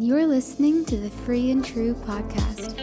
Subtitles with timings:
[0.00, 2.74] You're listening to the Free and True podcast.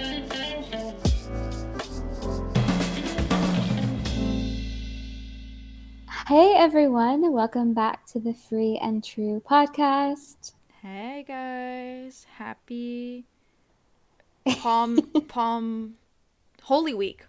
[6.28, 10.54] Hey everyone, welcome back to the Free and True podcast.
[10.84, 13.26] Hey guys, happy
[14.60, 15.96] Palm Palm
[16.62, 17.26] Holy Week.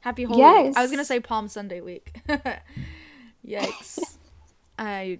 [0.00, 0.66] Happy Holy Week.
[0.66, 0.76] Yes.
[0.76, 2.20] I was gonna say Palm Sunday week.
[3.48, 4.18] Yikes.
[4.78, 5.16] I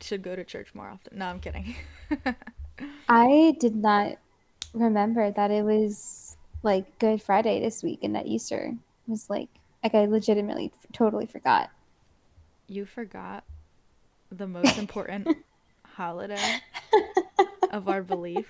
[0.00, 1.18] should go to church more often.
[1.18, 1.74] No, I'm kidding.
[3.08, 4.16] I did not
[4.72, 8.74] remember that it was like Good Friday this week and that Easter
[9.06, 9.48] was like
[9.82, 11.70] like I legitimately totally forgot.
[12.66, 13.44] you forgot
[14.30, 15.28] the most important
[15.84, 16.58] holiday
[17.70, 18.46] of our belief.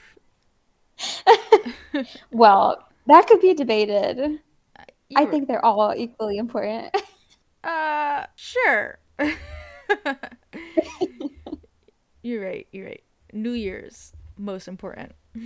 [2.30, 4.18] Well, that could be debated.
[4.18, 6.94] You I were- think they're all equally important.
[7.64, 8.98] Uh, sure.
[12.22, 12.66] you're right.
[12.72, 13.02] You're right.
[13.32, 15.12] New Year's most important.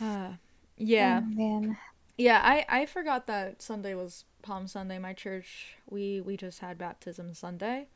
[0.00, 0.32] uh,
[0.76, 1.76] yeah, Oh,
[2.16, 2.40] yeah.
[2.44, 4.98] I I forgot that Sunday was Palm Sunday.
[4.98, 7.88] My church we we just had baptism Sunday,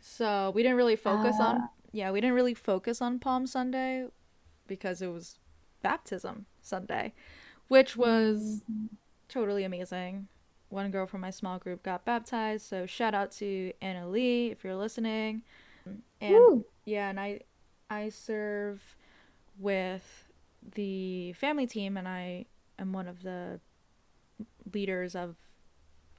[0.00, 1.68] so we didn't really focus on Ah.
[1.92, 4.06] yeah we didn't really focus on Palm Sunday
[4.66, 5.38] because it was
[5.82, 7.12] baptism Sunday,
[7.68, 8.62] which was
[9.28, 10.28] totally amazing.
[10.70, 14.64] One girl from my small group got baptized, so shout out to Anna Lee if
[14.64, 15.42] you're listening.
[16.20, 16.64] And Woo.
[16.84, 17.40] yeah, and I
[17.90, 18.80] I serve
[19.58, 20.28] with
[20.74, 22.46] the family team and I
[22.78, 23.60] am one of the
[24.72, 25.36] leaders of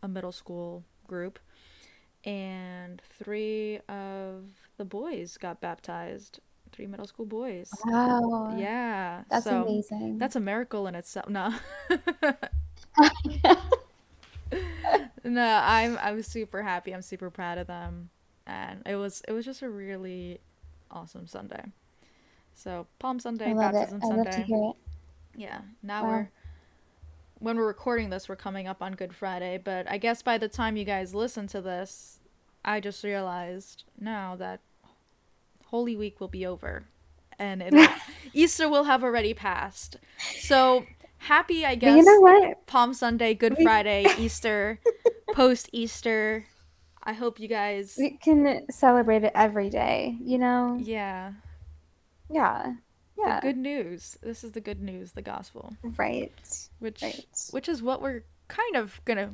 [0.01, 1.39] a middle school group.
[2.25, 4.45] And three of
[4.77, 6.39] the boys got baptized.
[6.71, 7.71] Three middle school boys.
[7.85, 8.55] Wow.
[8.57, 9.23] Yeah.
[9.29, 10.17] That's so amazing.
[10.17, 11.29] that's a miracle in itself.
[11.29, 11.53] No.
[15.23, 16.93] no, I'm I'm super happy.
[16.93, 18.09] I'm super proud of them.
[18.49, 20.39] And it was it was just a really
[20.91, 21.63] awesome Sunday.
[22.53, 23.89] So Palm Sunday, I love it.
[23.89, 24.49] baptism I love to Sunday.
[25.35, 25.61] Yeah.
[25.83, 26.07] Now Wow.
[26.07, 26.29] we're
[27.39, 30.49] when we're recording this, we're coming up on Good Friday, but I guess by the
[30.49, 32.19] time you guys listen to this,
[32.65, 34.61] I just realized now that
[35.67, 36.85] Holy Week will be over
[37.39, 37.63] and
[38.33, 39.97] Easter will have already passed.
[40.37, 41.93] So happy, I But guess.
[41.93, 42.57] you know what?
[42.67, 44.79] Palm Sunday, Good Friday, Easter,
[45.31, 46.45] post Easter.
[47.03, 47.95] I hope you guys.
[47.97, 50.77] We can celebrate it every day, you know?
[50.81, 51.33] Yeah,
[52.29, 52.73] Yeah.
[53.17, 53.39] Yeah.
[53.39, 54.17] the good news.
[54.21, 56.31] This is the good news, the gospel, Right.
[56.79, 57.25] which Right.
[57.51, 59.31] which is what we're kind of gonna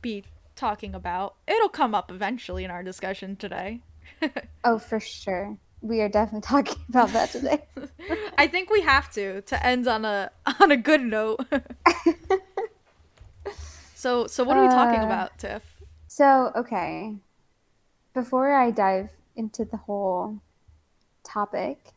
[0.00, 0.24] be
[0.54, 1.36] talking about.
[1.46, 3.82] It'll come up eventually in our discussion today.
[4.64, 5.56] Oh, for sure.
[5.80, 7.62] We are definitely talking about that today.
[8.38, 11.40] I think we have to to end on a on a good note.
[13.94, 15.75] so so what are we talking Uh, about, Tiff?
[16.16, 17.14] So, okay.
[18.14, 20.40] Before I dive into the whole
[21.22, 21.92] topic,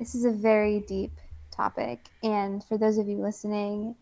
[0.00, 1.12] this is a very deep
[1.52, 2.08] topic.
[2.24, 3.94] And for those of you listening,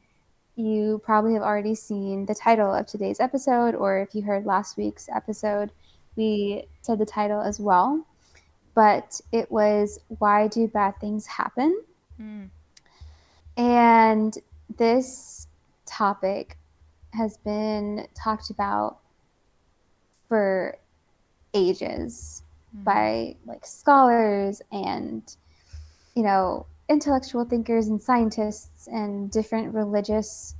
[0.56, 4.78] you probably have already seen the title of today's episode, or if you heard last
[4.78, 5.72] week's episode,
[6.16, 8.06] we said the title as well.
[8.74, 11.82] But it was Why Do Bad Things Happen?
[12.18, 12.48] Mm,
[13.58, 14.38] And
[14.78, 15.48] this
[15.84, 16.56] topic
[17.12, 19.00] has been talked about
[20.28, 20.76] for
[21.54, 22.42] ages
[22.76, 22.84] mhm.
[22.84, 25.36] by like scholars and
[26.14, 30.54] you know intellectual thinkers and scientists and different religious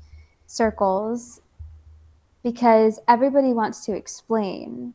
[0.47, 1.41] circles
[2.43, 4.95] because everybody wants to explain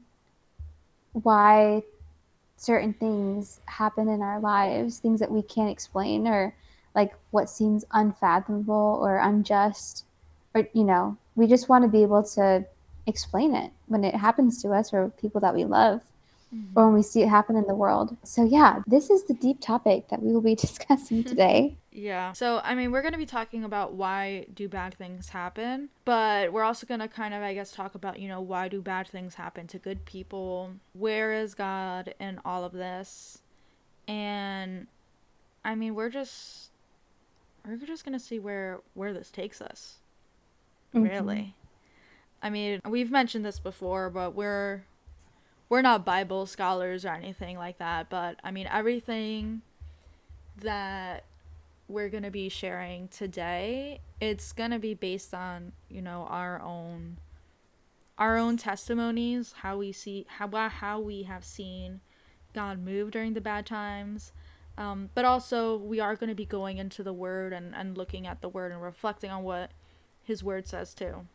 [1.14, 1.84] why
[2.58, 6.56] certain things happen in our lives things that we can't explain or
[6.96, 10.06] like what seems unfathomable or unjust
[10.54, 12.66] or you know we just want to be able to
[13.08, 16.02] explain it when it happens to us or people that we love
[16.54, 16.70] Mhm.
[16.76, 19.60] or when we see it happen in the world so yeah this is the deep
[19.60, 22.34] topic that we will be discussing today Yeah.
[22.34, 26.52] So, I mean, we're going to be talking about why do bad things happen, but
[26.52, 29.08] we're also going to kind of, I guess, talk about, you know, why do bad
[29.08, 30.72] things happen to good people?
[30.94, 33.44] Where is God in all of this?
[34.08, 34.88] And
[35.64, 36.72] I mean, we're just
[37.64, 40.00] we're just going to see where where this takes us.
[40.96, 41.10] Mhm.
[41.10, 41.56] Really.
[42.44, 44.84] I mean, we've mentioned this before, but we're
[45.70, 49.62] we're not Bible scholars or anything like that, but I mean, everything
[50.62, 51.24] that
[51.88, 56.62] we're going to be sharing today it's going to be based on you know our
[56.62, 57.18] own
[58.18, 62.00] our own testimonies how we see how how we have seen
[62.54, 64.32] god move during the bad times.
[64.76, 68.26] Um, but also we are going to be going into the word and, and looking
[68.26, 69.70] at the word and reflecting on what
[70.24, 71.28] his word says too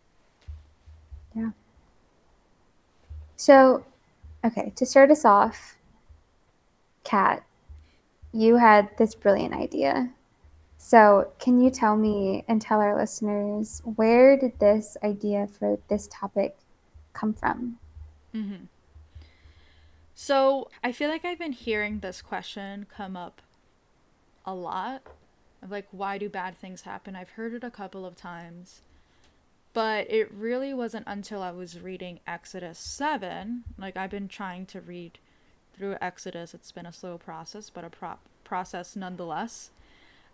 [3.37, 3.85] So,
[4.44, 5.76] okay, to start us off,
[7.05, 7.44] Kat,
[8.32, 10.11] you had this brilliant idea.
[10.76, 16.08] So, can you tell me and tell our listeners where did this idea for this
[16.11, 16.58] topic
[17.12, 17.79] come from?
[18.35, 18.64] Mm-hmm.
[20.14, 23.40] So, I feel like I've been hearing this question come up
[24.44, 25.02] a lot
[25.62, 27.14] of like, why do bad things happen?
[27.14, 28.82] I've heard it a couple of times.
[29.78, 33.62] But it really wasn't until I was reading Exodus 7.
[33.78, 35.20] Like, I've been trying to read
[35.72, 36.52] through Exodus.
[36.52, 39.70] It's been a slow process, but a pro- process nonetheless.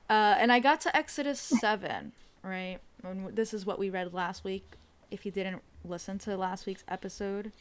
[0.08, 2.12] Uh, and I got to Exodus 7,
[2.43, 2.79] right?
[3.02, 4.64] And this is what we read last week.
[5.11, 7.52] If you didn't listen to last week's episode,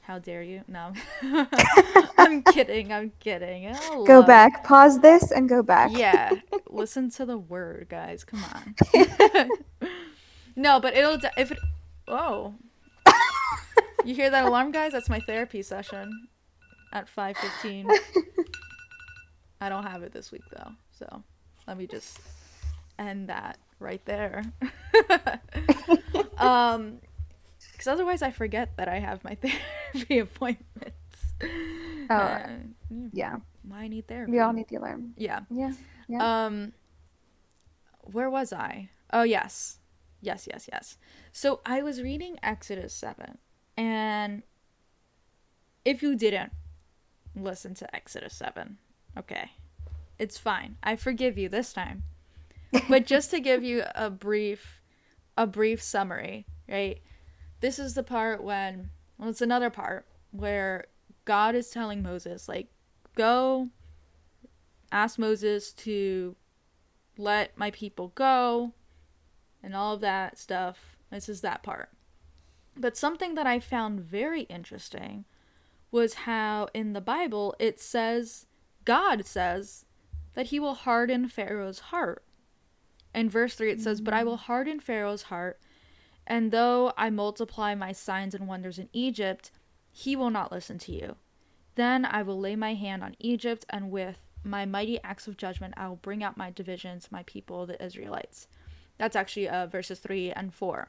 [0.00, 0.62] how dare you?
[0.66, 0.94] No.
[2.16, 2.90] I'm kidding.
[2.90, 3.76] I'm kidding.
[4.06, 4.64] Go back.
[4.64, 5.90] Pause this and go back.
[5.92, 6.30] Yeah.
[6.70, 8.24] Listen to the word, guys.
[8.24, 9.50] Come on.
[10.56, 11.58] no, but it'll if it
[12.08, 12.54] Oh.
[14.04, 14.90] You hear that alarm, guys?
[14.90, 16.26] That's my therapy session
[16.92, 17.88] at 5:15.
[19.60, 20.72] I don't have it this week though.
[20.90, 21.22] So,
[21.68, 22.18] let me just
[22.98, 24.42] end that right there.
[26.38, 26.98] um
[27.72, 29.36] because otherwise I forget that I have my
[29.92, 31.34] therapy appointments.
[32.10, 32.48] Oh, uh,
[33.12, 33.36] yeah.
[33.62, 34.32] Why I need therapy?
[34.32, 35.14] We all need the alarm.
[35.16, 35.40] Yeah.
[35.48, 35.72] Yeah.
[36.08, 36.44] Yeah.
[36.46, 36.72] Um,
[38.00, 38.88] where was I?
[39.12, 39.78] Oh yes,
[40.22, 40.96] yes, yes, yes.
[41.32, 43.36] So I was reading Exodus seven,
[43.76, 44.42] and
[45.84, 46.52] if you didn't
[47.36, 48.78] listen to Exodus seven,
[49.18, 49.50] okay,
[50.18, 50.76] it's fine.
[50.82, 52.04] I forgive you this time.
[52.88, 54.80] but just to give you a brief,
[55.36, 57.02] a brief summary, right?
[57.62, 60.84] this is the part when well it's another part where
[61.24, 62.68] God is telling Moses like
[63.14, 63.70] go
[64.90, 66.36] ask Moses to
[67.16, 68.74] let my people go
[69.62, 70.96] and all of that stuff.
[71.10, 71.90] This is that part.
[72.76, 75.24] But something that I found very interesting
[75.90, 78.46] was how in the Bible it says
[78.84, 79.84] God says
[80.34, 82.24] that he will harden Pharaoh's heart.
[83.14, 84.28] In verse 3 it says, "But I mm-hmm.
[84.28, 85.60] will harden Pharaoh's heart
[86.26, 89.50] and though I multiply my signs and wonders in Egypt,
[89.90, 91.16] he will not listen to you.
[91.74, 95.74] Then I will lay my hand on Egypt, and with my mighty acts of judgment,
[95.76, 98.46] I will bring out my divisions, my people, the Israelites.
[99.02, 100.88] That's actually uh, verses 3 and 4.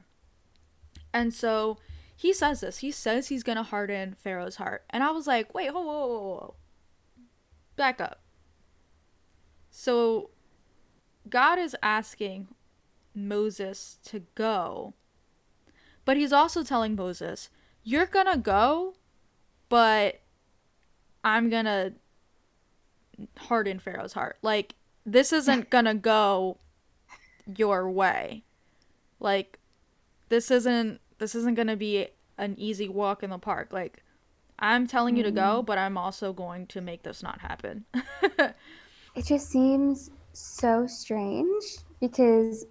[1.13, 1.77] And so
[2.15, 2.77] he says this.
[2.77, 4.83] He says he's going to harden Pharaoh's heart.
[4.91, 6.53] And I was like, wait, whoa, whoa, whoa, whoa.
[7.75, 8.21] Back up.
[9.71, 10.29] So
[11.27, 12.49] God is asking
[13.15, 14.93] Moses to go
[16.05, 17.49] but he's also telling Moses,
[17.83, 18.95] You're gonna go,
[19.69, 20.21] but
[21.23, 21.93] I'm gonna
[23.37, 24.37] harden Pharaoh's heart.
[24.41, 24.75] Like,
[25.05, 26.57] this isn't gonna go
[27.55, 28.43] your way.
[29.19, 29.59] Like,
[30.29, 32.07] this isn't this isn't gonna be
[32.37, 33.71] an easy walk in the park.
[33.71, 34.03] Like,
[34.59, 35.65] I'm telling you to go, mm.
[35.65, 37.85] but I'm also going to make this not happen.
[38.39, 41.63] it just seems so strange
[41.99, 42.65] because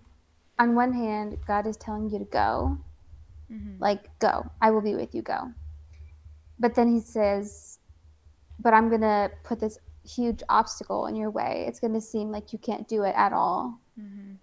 [0.58, 2.78] on one hand, God is telling you to go,
[3.52, 3.82] Mm-hmm.
[3.82, 4.50] Like, go.
[4.60, 5.22] I will be with you.
[5.22, 5.52] Go.
[6.58, 7.78] But then he says,
[8.60, 9.78] but I'm going to put this
[10.08, 11.64] huge obstacle in your way.
[11.68, 13.78] It's going to seem like you can't do it at all.
[14.00, 14.34] Mm-hmm.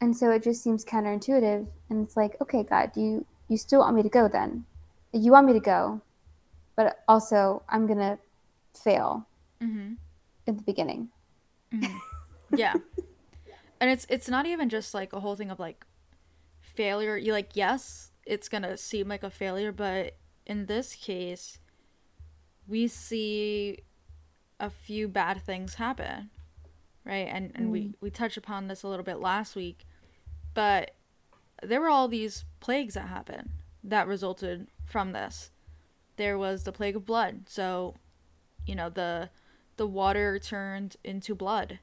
[0.00, 1.66] And so it just seems counterintuitive.
[1.90, 4.64] And it's like, okay, God, do you, you still want me to go then?
[5.12, 6.00] You want me to go,
[6.76, 8.18] but also I'm going to
[8.74, 9.26] fail
[9.62, 9.94] mm-hmm.
[10.46, 11.08] in the beginning.
[11.72, 11.96] Mm-hmm.
[12.56, 12.74] Yeah.
[13.84, 15.84] and it's it's not even just like a whole thing of like
[16.60, 21.58] failure you like yes it's gonna seem like a failure but in this case
[22.66, 23.78] we see
[24.58, 26.30] a few bad things happen
[27.04, 27.28] right?
[27.30, 27.70] And and mm.
[27.70, 29.86] we we touched upon this a little bit last week
[30.54, 30.92] but
[31.62, 33.50] there were all these plagues that happened
[33.82, 35.50] that resulted from this.
[36.16, 37.48] There was the plague of blood.
[37.48, 37.96] So
[38.66, 39.30] you know the
[39.76, 41.80] the water turned into blood.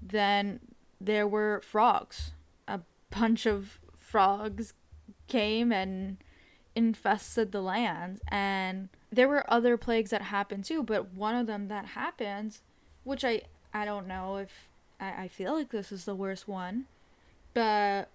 [0.00, 0.60] Then
[1.00, 2.32] there were frogs.
[2.68, 2.80] A
[3.10, 4.72] bunch of frogs
[5.26, 6.18] came and
[6.76, 11.68] infested the land and there were other plagues that happened too but one of them
[11.68, 12.58] that happened
[13.04, 13.40] which i
[13.74, 14.50] i don't know if
[15.00, 16.86] i, I feel like this is the worst one
[17.52, 18.08] but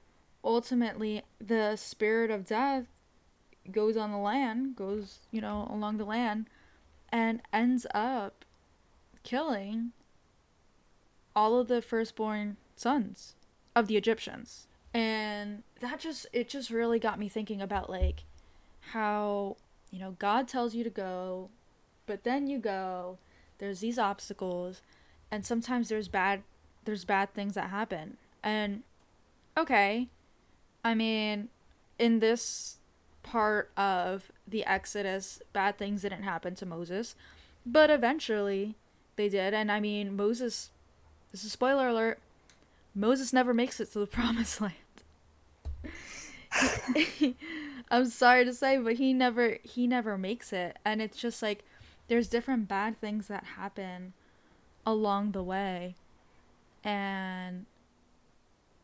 [0.44, 2.86] ultimately the spirit of death
[3.72, 6.48] goes on the land goes you know along the land
[7.12, 8.46] and ends up
[9.24, 9.92] killing
[11.36, 13.36] all of the firstborn sons
[13.76, 14.68] of the egyptians.
[14.94, 18.24] And that just it just really got me thinking about like
[18.92, 19.58] how
[19.92, 21.50] you know god tells you to go
[22.08, 23.18] but then you go
[23.60, 24.82] there's these obstacles
[25.32, 26.44] and sometimes there's bad
[26.86, 28.84] there's bad things that happen and
[29.58, 30.08] okay
[30.84, 31.50] i mean
[31.98, 32.78] in this
[33.24, 37.16] part of the exodus bad things didn't happen to moses
[37.66, 38.76] But eventually
[39.20, 39.54] they did.
[39.54, 40.72] And I mean, Moses,
[41.32, 42.20] this is spoiler alert,
[42.96, 44.74] Moses never makes it to the promised land.
[47.92, 50.78] I'm sorry to say, but he never he never makes it.
[50.86, 51.64] And it's just like
[52.08, 54.14] there's different bad things that happen
[54.92, 55.96] along the way.
[56.84, 57.66] And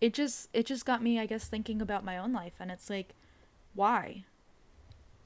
[0.01, 2.89] it just it just got me, I guess, thinking about my own life and it's
[2.89, 3.13] like
[3.73, 4.23] why?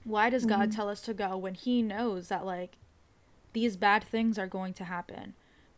[0.03, 0.71] Why does God mm-hmm.
[0.71, 2.77] tell us to go when he knows that like
[3.53, 5.33] these bad things are going to happen?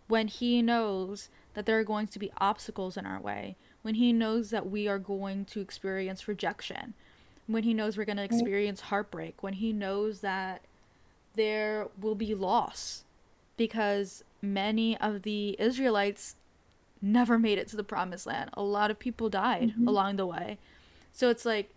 [0.07, 4.13] When he knows that there are going to be obstacles in our way, when he
[4.13, 6.93] knows that we are going to experience rejection,
[7.47, 10.61] when he knows we're going to experience heartbreak, when he knows that
[11.35, 13.03] there will be loss
[13.57, 16.35] because many of the Israelites
[17.01, 18.49] never made it to the promised land.
[18.53, 19.87] A lot of people died mm-hmm.
[19.87, 20.57] along the way.
[21.13, 21.69] So it's like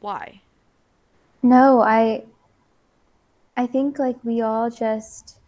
[0.00, 0.40] why?
[1.42, 2.24] No, I
[3.56, 5.38] I think like we all just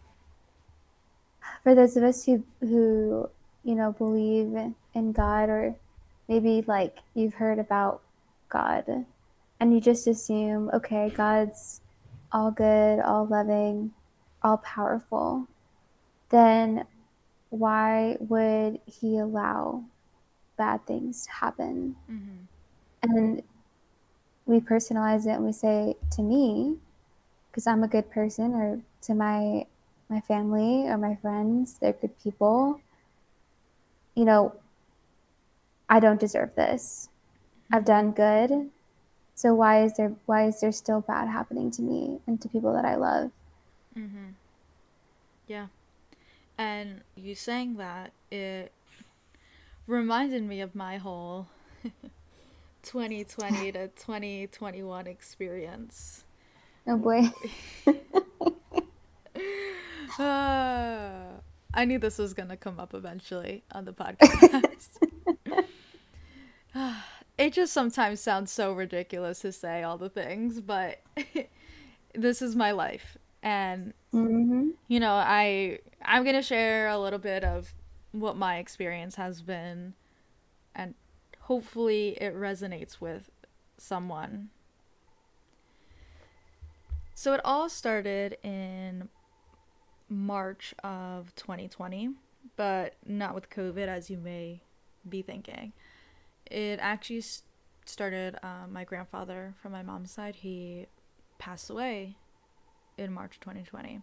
[1.62, 3.28] for those of us who who
[3.64, 4.56] you know believe
[4.94, 5.74] in God or
[6.28, 8.00] maybe like you've heard about
[8.48, 9.04] God
[9.60, 11.80] and you just assume okay God's
[12.32, 13.92] all good, all loving,
[14.46, 15.48] all powerful,
[16.30, 16.86] then
[17.50, 19.82] why would he allow
[20.56, 21.96] bad things to happen?
[22.10, 23.10] Mm-hmm.
[23.10, 23.42] And
[24.46, 26.76] we personalize it and we say to me,
[27.50, 29.66] because I'm a good person, or to my
[30.08, 32.80] my family or my friends, they're good people.
[34.14, 34.54] You know,
[35.88, 37.08] I don't deserve this.
[37.72, 38.70] I've done good.
[39.34, 42.72] So why is there why is there still bad happening to me and to people
[42.74, 43.32] that I love?
[43.96, 44.34] Mhm.
[45.46, 45.66] Yeah.
[46.58, 48.72] And you saying that it
[49.86, 51.46] reminded me of my whole
[52.82, 56.24] 2020 to 2021 experience.
[56.86, 57.30] Oh boy.
[60.18, 61.24] uh,
[61.74, 64.98] I knew this was going to come up eventually on the podcast.
[67.38, 71.02] it just sometimes sounds so ridiculous to say all the things, but
[72.14, 73.18] this is my life.
[73.46, 74.70] And mm-hmm.
[74.88, 77.72] you know, I I'm going to share a little bit of
[78.10, 79.94] what my experience has been
[80.74, 80.94] and
[81.42, 83.30] hopefully it resonates with
[83.78, 84.48] someone.
[87.14, 89.08] So it all started in
[90.08, 92.10] March of 2020,
[92.56, 94.60] but not with COVID, as you may
[95.08, 95.72] be thinking.
[96.50, 97.22] It actually
[97.84, 100.86] started, uh, my grandfather from my mom's side, he
[101.38, 102.16] passed away
[102.98, 104.00] in March 2020.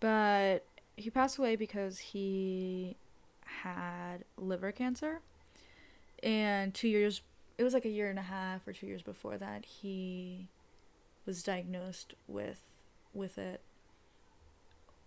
[0.00, 2.96] But he passed away because he
[3.44, 5.20] had liver cancer.
[6.22, 7.22] And two years
[7.56, 10.48] it was like a year and a half or two years before that he
[11.26, 12.62] was diagnosed with
[13.12, 13.60] with it.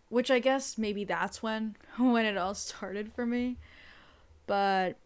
[0.10, 3.58] Which i guess maybe that's when when it all started for me.
[4.46, 4.98] But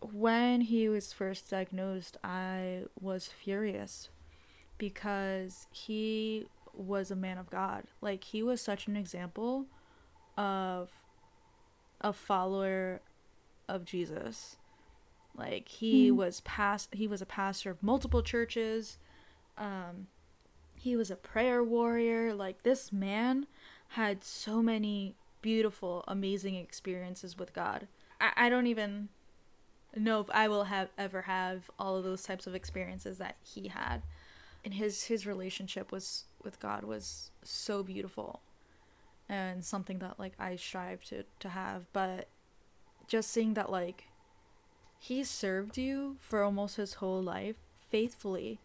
[0.00, 4.08] when he was first diagnosed i was furious
[4.78, 9.66] because he was a man of god like he was such an example
[10.36, 10.90] of
[12.00, 13.00] a follower
[13.68, 14.56] of jesus
[15.36, 16.18] like he mm-hmm.
[16.18, 18.98] was past he was a pastor of multiple churches.
[19.56, 20.08] Um
[20.76, 22.34] he was a prayer warrior.
[22.34, 23.46] Like this man
[23.88, 27.86] had so many beautiful, amazing experiences with God.
[28.20, 29.08] I, I don't even
[29.96, 33.68] know if I will have ever have all of those types of experiences that he
[33.68, 34.02] had.
[34.64, 38.40] And his his relationship was with God was so beautiful
[39.28, 42.28] and something that like I strive to to have, but
[43.06, 44.04] just seeing that like
[44.98, 47.56] he served you for almost his whole life
[47.90, 48.60] faithfully.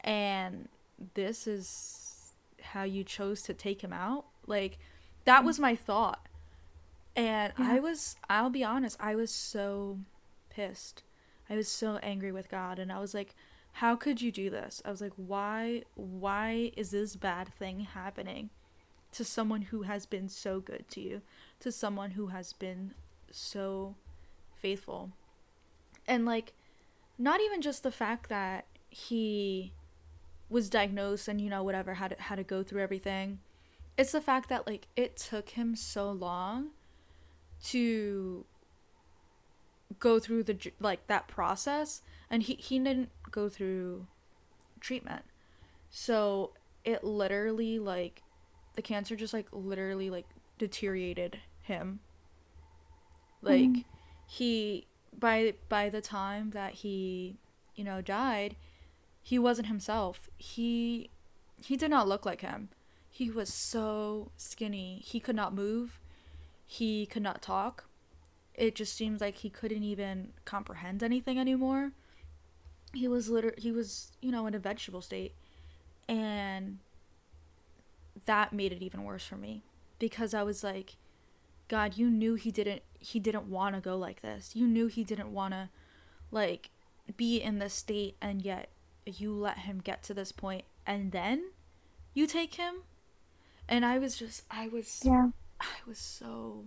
[0.00, 0.68] And
[1.14, 2.32] this is
[2.62, 4.26] how you chose to take him out?
[4.46, 4.78] Like,
[5.24, 6.26] that was my thought.
[7.16, 7.72] And yeah.
[7.72, 9.98] I was, I'll be honest, I was so
[10.50, 11.02] pissed.
[11.50, 12.78] I was so angry with God.
[12.78, 13.34] And I was like,
[13.78, 14.82] how could you do this?
[14.84, 18.50] I was like, why, why is this bad thing happening
[19.12, 21.22] to someone who has been so good to you?
[21.60, 22.94] To someone who has been
[23.30, 23.94] so
[24.56, 25.12] faithful.
[26.08, 26.54] And like
[27.18, 29.74] not even just the fact that he
[30.50, 33.38] was diagnosed and you know whatever had to, had to go through everything.
[33.96, 36.70] It's the fact that like it took him so long
[37.66, 38.44] to
[40.00, 44.06] go through the like that process and he he didn't go through
[44.80, 45.24] treatment.
[45.90, 46.52] So
[46.84, 48.22] it literally like
[48.74, 50.26] the cancer just like literally like
[50.58, 52.00] deteriorated him.
[53.42, 53.80] Like mm-hmm
[54.30, 54.86] he
[55.18, 57.38] by by the time that he
[57.74, 58.54] you know died
[59.22, 61.08] he wasn't himself he
[61.62, 62.68] he did not look like him
[63.18, 65.02] he was so skinny.
[65.04, 65.98] He could not move.
[66.64, 67.86] He could not talk.
[68.54, 71.90] It just seems like he couldn't even comprehend anything anymore.
[72.98, 75.34] He was liter- he was, you know, in a vegetable state.
[76.08, 76.78] And
[78.26, 79.62] that made it even worse for me
[79.98, 80.96] because I was like,
[81.68, 84.56] God, you knew he didn't he didn't want to go like this.
[84.56, 85.68] You knew he didn't want to
[86.30, 86.70] like
[87.16, 88.68] be in this state and yet
[89.06, 91.50] you let him get to this point and then
[92.14, 92.82] you take him
[93.68, 95.28] and i was just i was yeah
[95.60, 96.64] i was so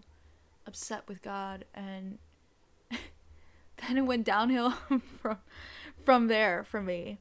[0.66, 2.18] upset with god and
[2.90, 4.72] then it went downhill
[5.22, 5.38] from
[6.06, 7.20] from there for me.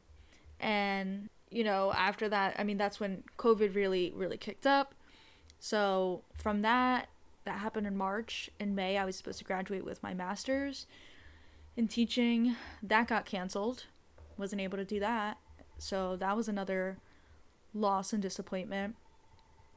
[0.58, 4.94] And you know after that i mean that's when covid really really kicked up.
[5.58, 7.08] So from that
[7.44, 8.50] that happened in march.
[8.58, 10.86] In may i was supposed to graduate with my master's
[11.76, 12.56] in teaching.
[12.82, 13.86] That got canceled.
[14.36, 15.38] Wasn't able to do that.
[15.78, 16.98] So that was another
[17.74, 18.96] loss and disappointment.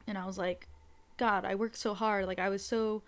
[0.08, 0.68] And i was like
[1.18, 2.28] god i worked so hard.
[2.28, 3.04] Like i was so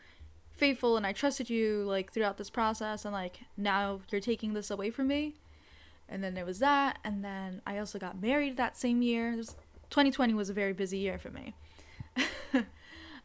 [0.51, 3.05] faithful and i trusted you like throughout this process.
[3.05, 5.35] And like now you're taking this away from me
[6.07, 9.35] and then there was that and then i also got married that same year.
[9.89, 11.53] 2020 was a very busy year for me.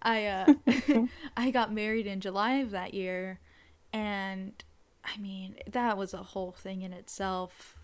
[0.03, 0.55] I uh
[1.37, 3.39] i got married in july of that year
[3.93, 4.53] and
[5.05, 7.77] i mean that was a whole thing in itself.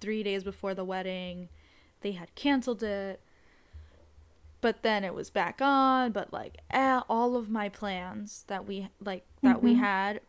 [0.00, 1.48] Three days before the wedding
[2.00, 3.20] they had canceled it.
[4.60, 9.24] But then it was back on but like all of my plans that we like
[9.42, 9.66] that mm-hmm.
[9.66, 10.20] we had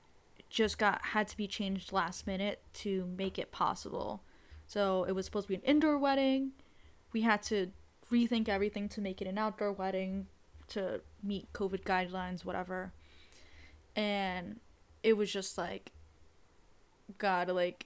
[0.49, 4.23] just got had to be changed last minute to make it possible.
[4.67, 6.51] So it was supposed to be an indoor wedding.
[7.13, 7.71] We had to
[8.11, 10.27] rethink everything to make it an outdoor wedding
[10.69, 12.91] to meet covid guidelines whatever.
[13.95, 14.59] And
[15.03, 15.91] it was just like
[17.17, 17.85] god like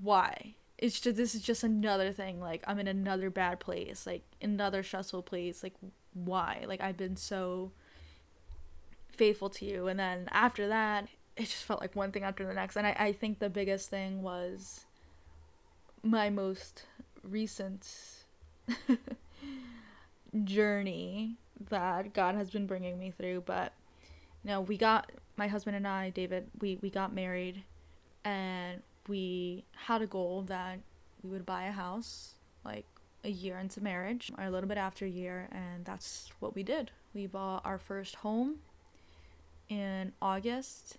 [0.00, 0.54] why?
[0.78, 4.82] It's just this is just another thing like i'm in another bad place like another
[4.82, 5.74] stressful place like
[6.12, 6.64] why?
[6.66, 7.72] Like i've been so
[9.12, 9.86] faithful to you.
[9.86, 12.76] And then after that it just felt like one thing after the next.
[12.76, 14.84] And i, I think the biggest thing was
[16.02, 16.84] my most
[17.22, 17.88] recent
[20.44, 21.36] journey
[21.70, 23.42] that god has been bringing me through.
[23.46, 23.72] But
[24.42, 27.64] you know we got my husband and i david we we got married
[28.24, 30.78] and we had a goal that
[31.22, 32.84] we would buy a house like
[33.24, 36.62] a year into marriage or a little bit after a year and that's what we
[36.62, 36.90] did.
[37.14, 38.56] We bought our first home
[39.70, 40.98] in august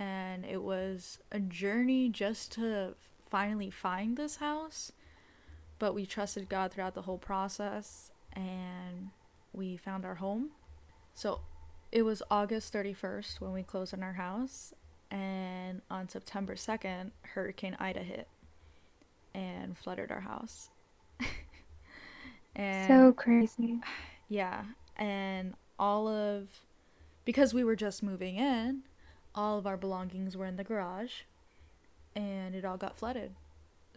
[0.00, 2.94] and it was a journey just to
[3.30, 4.90] finally find this house
[5.78, 9.10] but we trusted god throughout the whole process and
[9.52, 10.50] we found our home
[11.14, 11.40] so
[11.92, 14.74] it was august 31st when we closed on our house
[15.10, 18.28] and on September 2nd, Hurricane Ida hit
[19.34, 20.70] and flooded our house.
[22.56, 23.80] and so crazy.
[24.32, 24.62] Yeah,
[24.96, 26.46] and all of
[27.24, 28.84] because we were just moving in,
[29.34, 31.22] all of our belongings were in the garage
[32.14, 33.34] and it all got flooded.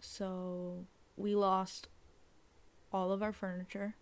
[0.00, 1.88] So we lost
[2.92, 3.94] all of our furniture.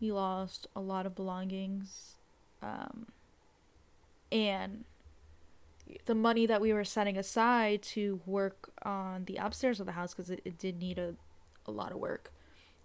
[0.00, 2.16] We lost a lot of belongings.
[2.62, 3.06] Um,
[4.32, 4.84] and
[6.06, 10.14] the money that we were setting aside to work on the upstairs of the house
[10.14, 11.14] because it, it did need a,
[11.66, 12.32] a lot of work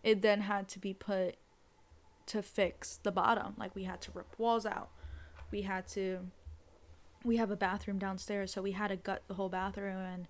[0.03, 1.35] it then had to be put
[2.25, 4.89] to fix the bottom like we had to rip walls out
[5.51, 6.19] we had to
[7.23, 10.27] we have a bathroom downstairs so we had to gut the whole bathroom and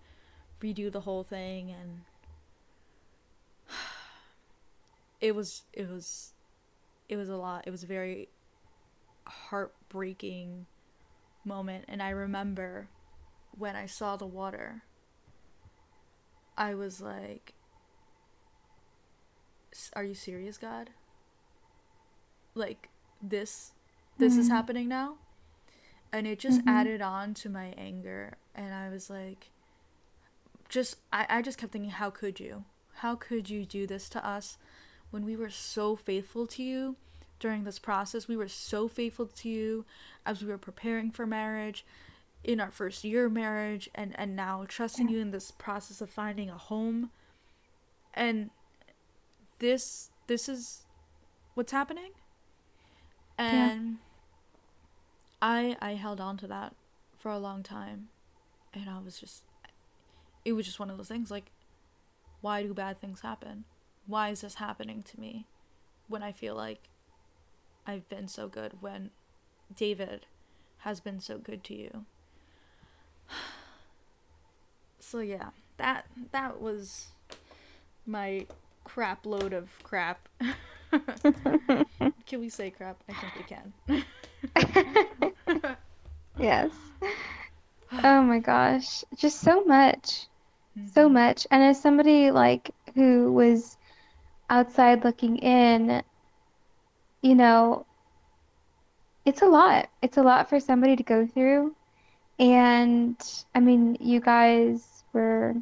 [0.62, 2.02] redo the whole thing and
[5.22, 6.34] it was it was
[7.08, 8.30] it was a lot it was a very
[9.26, 10.66] heartbreaking
[11.46, 12.88] moment and I remember
[13.58, 14.84] when I saw the water
[16.58, 17.54] I was like
[19.94, 20.90] are you serious God?
[22.56, 22.90] Like
[23.22, 23.72] this
[24.18, 24.42] this mm-hmm.
[24.42, 25.16] is happening now?
[26.12, 26.70] And it just mm-hmm.
[26.70, 29.52] added on to my anger and I was like
[30.68, 32.64] just I, I just kept thinking how could you?
[32.96, 34.58] How could you do this to us
[35.12, 36.96] when we were so faithful to you?
[37.40, 38.28] during this process.
[38.28, 39.86] We were so faithful to you
[40.26, 41.86] as we were preparing for marriage,
[42.44, 46.10] in our first year of marriage, and, and now trusting you in this process of
[46.10, 47.12] finding a home.
[48.14, 48.50] And
[49.60, 50.84] this this is
[51.54, 52.12] what's happening.
[53.38, 53.96] And yeah.
[55.42, 56.76] I I held on to that
[57.18, 58.10] for a long time.
[58.74, 59.44] And I was just
[60.46, 61.52] it was just one of those things like
[62.42, 63.66] why do bad things happen?
[64.08, 65.46] Why is this happening to me
[66.08, 66.90] when I feel like
[67.86, 69.12] I've been so good when
[69.76, 70.26] David
[70.80, 72.06] has been so good to you.
[75.02, 77.08] So yeah, that that was
[78.06, 78.46] my
[78.84, 80.28] crap load of crap.
[82.28, 83.02] can we say crap?
[83.10, 85.06] I think we can.
[86.40, 86.72] yes.
[88.04, 89.04] Oh my gosh.
[89.18, 90.28] Just so much.
[90.78, 90.90] Mm-hmm.
[90.90, 91.48] So much.
[91.50, 93.78] And as somebody like who was
[94.48, 96.04] outside looking in,
[97.24, 97.88] you know,
[99.26, 99.90] it's a lot.
[100.02, 101.76] It's a lot for somebody to go through.
[102.40, 103.18] And
[103.54, 105.56] I mean, you guys were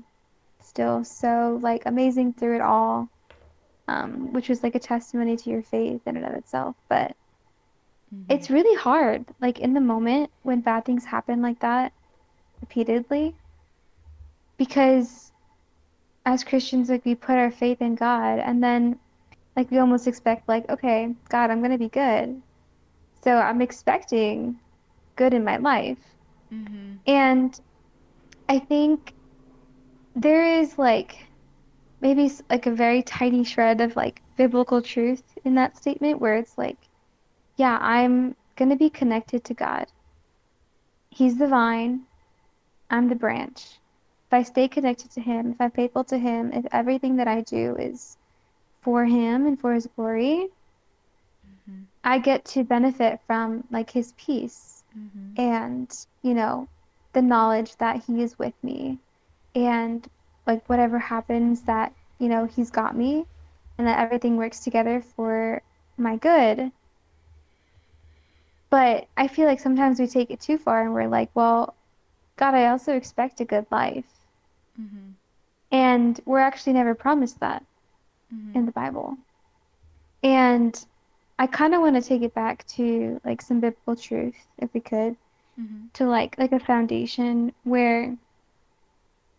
[0.62, 3.10] still so like amazing through it all,
[3.88, 6.76] um, which was like a testimony to your faith in and of itself.
[6.88, 7.16] But
[8.14, 8.32] mm-hmm.
[8.32, 11.94] it's really hard, like in the moment when bad things happen like that
[12.62, 13.36] repeatedly,
[14.58, 15.32] because
[16.26, 19.00] as Christians, like we put our faith in God, and then
[19.56, 22.42] like we almost expect like, okay, God, I'm gonna be good,
[23.24, 24.60] so I'm expecting
[25.16, 26.00] good in my life,
[26.52, 26.96] mm-hmm.
[27.06, 27.60] and
[28.50, 29.14] I think
[30.16, 31.28] there is like
[32.02, 36.58] maybe like a very tiny shred of like biblical truth in that statement where it's
[36.58, 36.78] like,
[37.58, 39.88] yeah, I'm going to be connected to God.
[41.10, 42.04] He's the vine,
[42.90, 43.80] I'm the branch.
[44.28, 47.42] If I stay connected to Him, if I'm faithful to Him, if everything that I
[47.42, 48.18] do is
[48.82, 50.48] for Him and for His glory,
[51.70, 51.82] mm-hmm.
[52.04, 55.42] I get to benefit from like His peace mm-hmm.
[55.42, 56.68] and, you know,
[57.14, 59.00] the knowledge that He is with me
[59.56, 60.08] and
[60.46, 63.26] like whatever happens that you know he's got me
[63.78, 65.62] and that everything works together for
[65.98, 66.72] my good
[68.70, 71.76] but i feel like sometimes we take it too far and we're like well
[72.36, 74.06] god i also expect a good life
[74.80, 75.12] mm-hmm.
[75.72, 77.64] and we're actually never promised that
[78.34, 78.58] mm-hmm.
[78.58, 79.18] in the bible
[80.24, 80.86] and
[81.40, 84.80] i kind of want to take it back to like some biblical truth if we
[84.80, 85.16] could
[85.60, 85.86] mm-hmm.
[85.94, 88.16] to like like a foundation where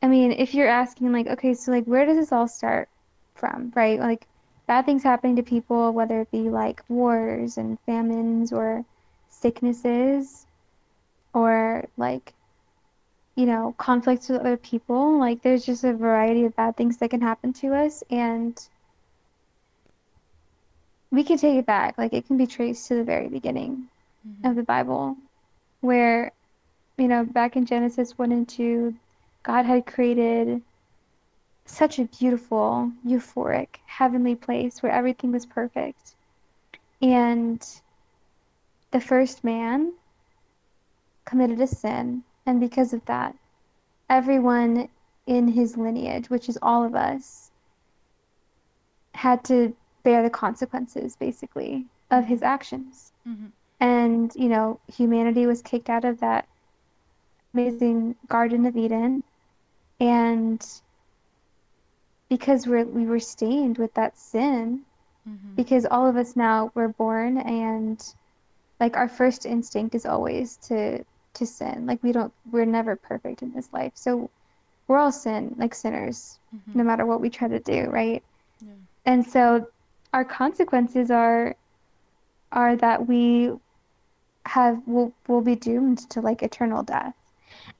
[0.02, 2.88] I mean, if you're asking like, okay, so like where does this all start
[3.34, 3.98] from, right?
[3.98, 4.26] Like
[4.66, 8.84] bad things happening to people, whether it be like wars and famines or
[9.40, 10.46] sicknesses
[11.32, 12.34] or like
[13.36, 15.16] you know, conflicts with other people.
[15.20, 18.60] Like there's just a variety of bad things that can happen to us and
[21.12, 21.96] we can take it back.
[21.96, 23.86] Like it can be traced to the very beginning
[24.26, 24.44] mm-hmm.
[24.44, 25.16] of the Bible
[25.80, 26.32] where
[26.98, 28.94] you know, back in Genesis 1 and 2,
[29.44, 30.60] God had created
[31.64, 36.14] such a beautiful, euphoric, heavenly place where everything was perfect.
[37.00, 37.64] And
[38.90, 39.92] the first man
[41.24, 43.34] committed a sin, and because of that,
[44.08, 44.88] everyone
[45.26, 47.50] in his lineage, which is all of us,
[49.14, 53.12] had to bear the consequences, basically, of his actions.
[53.28, 53.46] Mm-hmm.
[53.80, 56.48] And, you know, humanity was kicked out of that
[57.52, 59.22] amazing Garden of Eden
[60.00, 60.64] and
[62.28, 64.82] because we're we were stained with that sin
[65.28, 65.54] mm-hmm.
[65.54, 68.14] because all of us now were born and
[68.80, 73.42] like our first instinct is always to to sin like we don't we're never perfect
[73.42, 74.30] in this life so
[74.86, 76.78] we're all sin like sinners mm-hmm.
[76.78, 78.22] no matter what we try to do right
[78.60, 78.72] yeah.
[79.06, 79.66] and so
[80.12, 81.54] our consequences are
[82.50, 83.52] are that we
[84.46, 87.14] have will will be doomed to like eternal death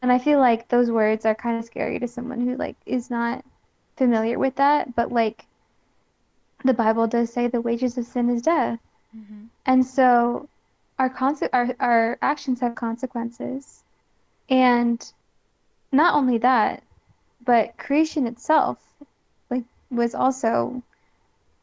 [0.03, 3.11] and I feel like those words are kind of scary to someone who like is
[3.11, 3.45] not
[3.97, 5.47] familiar with that, but like
[6.65, 8.79] the Bible does say the wages of sin is death.
[9.17, 9.47] Mm-hmm.
[9.67, 10.49] And so
[10.99, 13.83] our, conse- our our actions have consequences.
[14.49, 15.13] And
[15.93, 16.83] not only that,
[17.45, 18.79] but creation itself
[19.51, 20.83] like was also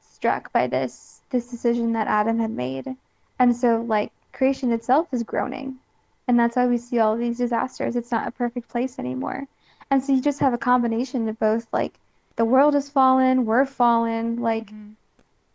[0.01, 2.95] struck by this this decision that Adam had made.
[3.39, 5.79] And so like creation itself is groaning
[6.27, 7.95] and that's why we see all these disasters.
[7.95, 9.47] It's not a perfect place anymore.
[9.91, 11.93] And so you just have a combination of both like
[12.35, 14.91] the world has fallen, we're fallen, like mm-hmm.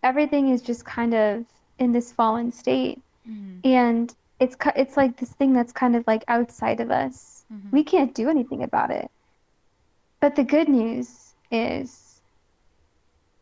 [0.03, 1.45] everything is just kind of
[1.79, 3.01] in this fallen state.
[3.28, 3.66] Mm-hmm.
[3.66, 7.44] And it's it's like this thing that's kind of like outside of us.
[7.52, 7.70] Mm-hmm.
[7.70, 9.11] We can't do anything about it.
[10.20, 12.20] But the good news is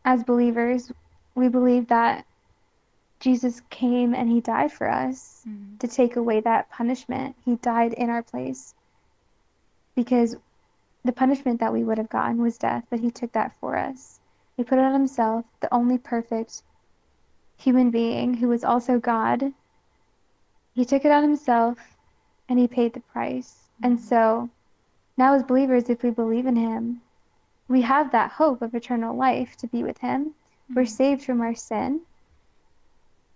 [0.05, 0.91] as believers,
[1.35, 2.25] we believe that
[3.19, 5.77] Jesus came and he died for us mm-hmm.
[5.77, 7.35] to take away that punishment.
[7.43, 8.73] He died in our place
[9.95, 10.37] because
[11.03, 14.19] the punishment that we would have gotten was death, but he took that for us.
[14.55, 16.63] He put it on himself, the only perfect
[17.57, 19.53] human being who was also God.
[20.79, 21.77] He took it on himself
[22.47, 23.69] and he paid the price.
[23.75, 23.85] Mm-hmm.
[23.85, 24.49] And so
[25.17, 27.01] now, as believers, if we believe in him,
[27.67, 30.25] we have that hope of eternal life to be with him.
[30.29, 30.73] Mm-hmm.
[30.75, 32.01] We're saved from our sin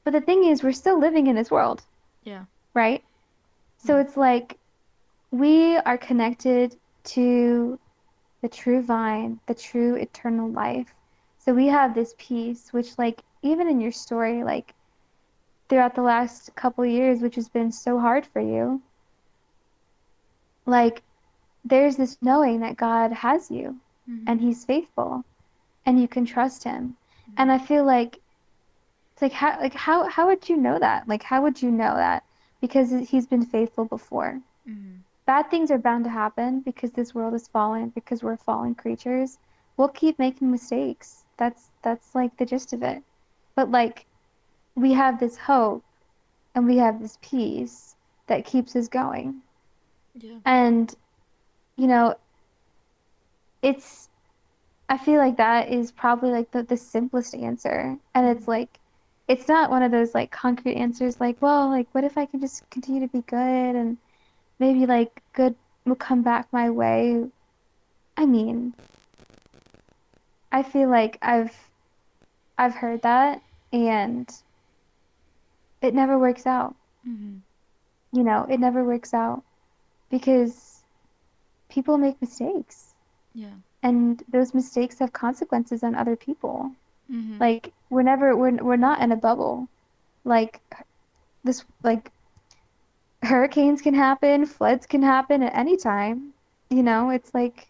[0.04, 1.84] but the thing is, we're still living in this world.
[2.24, 2.46] Yeah.
[2.74, 3.04] Right?
[3.78, 4.58] So it's like
[5.32, 7.80] we are connected to
[8.42, 10.94] the true vine, the true eternal life.
[11.38, 14.74] So we have this peace, which, like, even in your story, like,
[15.70, 18.82] throughout the last couple years, which has been so hard for you,
[20.66, 21.02] like,
[21.66, 24.26] there's this knowing that God has you mm-hmm.
[24.28, 25.24] and He's faithful
[25.86, 26.96] and you can trust Him.
[27.24, 27.34] Mm-hmm.
[27.38, 28.20] And I feel like
[29.14, 31.08] it's like how like how how would you know that?
[31.08, 32.24] Like how would you know that?
[32.62, 34.42] Because He's been faithful before.
[34.68, 34.98] Mm-hmm.
[35.26, 39.38] Bad things are bound to happen because this world is fallen, because we're fallen creatures.
[39.78, 41.24] We'll keep making mistakes.
[41.38, 43.02] That's that's like the gist of it.
[43.56, 44.06] But like
[44.76, 45.84] we have this hope
[46.56, 47.96] and we have this peace
[48.28, 49.42] that keeps us going.
[50.16, 50.38] Yeah.
[50.46, 50.94] And
[51.76, 52.16] you know,
[53.62, 54.10] it's
[54.90, 57.98] I feel like that is probably like the, the simplest answer.
[58.14, 58.52] And it's mm-hmm.
[58.52, 58.80] like
[59.28, 62.42] it's not one of those like concrete answers like, well, like what if I can
[62.42, 63.98] just continue to be good and
[64.60, 65.56] maybe like good
[65.86, 67.26] will come back my way.
[68.16, 68.74] I mean,
[70.52, 71.56] I feel like I've
[72.58, 74.32] I've heard that and
[75.84, 76.76] it never works out.
[77.08, 77.38] Mm-hmm.
[78.18, 79.44] You know, it never works out
[80.10, 80.82] because
[81.70, 82.94] people make mistakes.
[83.36, 83.56] Yeah.
[83.82, 86.72] And those mistakes have consequences on other people.
[87.12, 87.38] Mm-hmm.
[87.40, 89.68] Like we're never we're we're not in a bubble.
[90.24, 90.62] Like
[91.44, 92.12] this like
[93.22, 96.34] hurricanes can happen, floods can happen at any time.
[96.70, 97.68] You know, it's like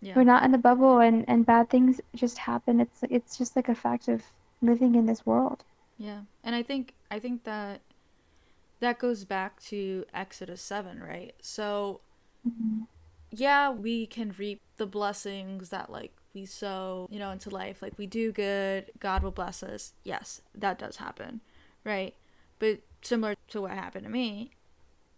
[0.00, 0.14] yeah.
[0.14, 2.80] we're not in a bubble and and bad things just happen.
[2.80, 4.22] It's it's just like a fact of
[4.62, 5.64] living in this world.
[5.98, 6.22] Yeah.
[6.44, 7.80] And I think I think that
[8.80, 11.34] that goes back to Exodus 7, right?
[11.40, 12.00] So
[12.46, 12.82] mm-hmm.
[13.30, 17.80] yeah, we can reap the blessings that like we sow, you know, into life.
[17.80, 19.94] Like we do good, God will bless us.
[20.04, 21.40] Yes, that does happen,
[21.84, 22.14] right?
[22.58, 24.52] But similar to what happened to me,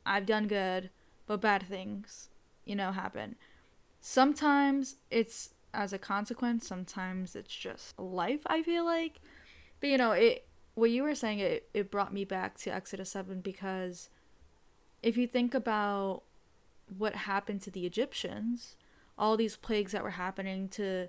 [0.07, 0.91] I've done good,
[1.27, 2.29] but bad things,
[2.65, 3.35] you know, happen.
[4.01, 9.21] Sometimes it's as a consequence, sometimes it's just life, I feel like.
[9.81, 10.48] But you know, it
[10.79, 14.09] what you were saying it, it brought me back to Exodus 7 because
[15.03, 16.23] if you think about
[16.97, 18.77] what happened to the Egyptians,
[19.19, 21.09] all these plagues that were happening to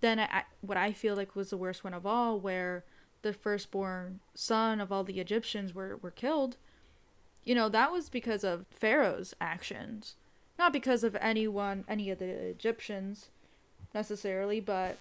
[0.00, 2.84] then I, what I feel like was the worst one of all where
[3.22, 6.56] the firstborn son of all the Egyptians were, were killed,
[7.44, 10.14] you know, that was because of Pharaoh's actions.
[10.58, 13.30] Not because of anyone, any of the Egyptians
[13.94, 14.98] necessarily, but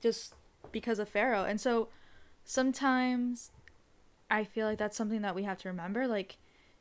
[0.00, 0.34] just
[0.72, 1.44] because of Pharaoh.
[1.44, 1.88] And so
[2.50, 3.52] sometimes
[4.28, 6.06] I feel like that's something that we have to remember.
[6.06, 6.36] Like,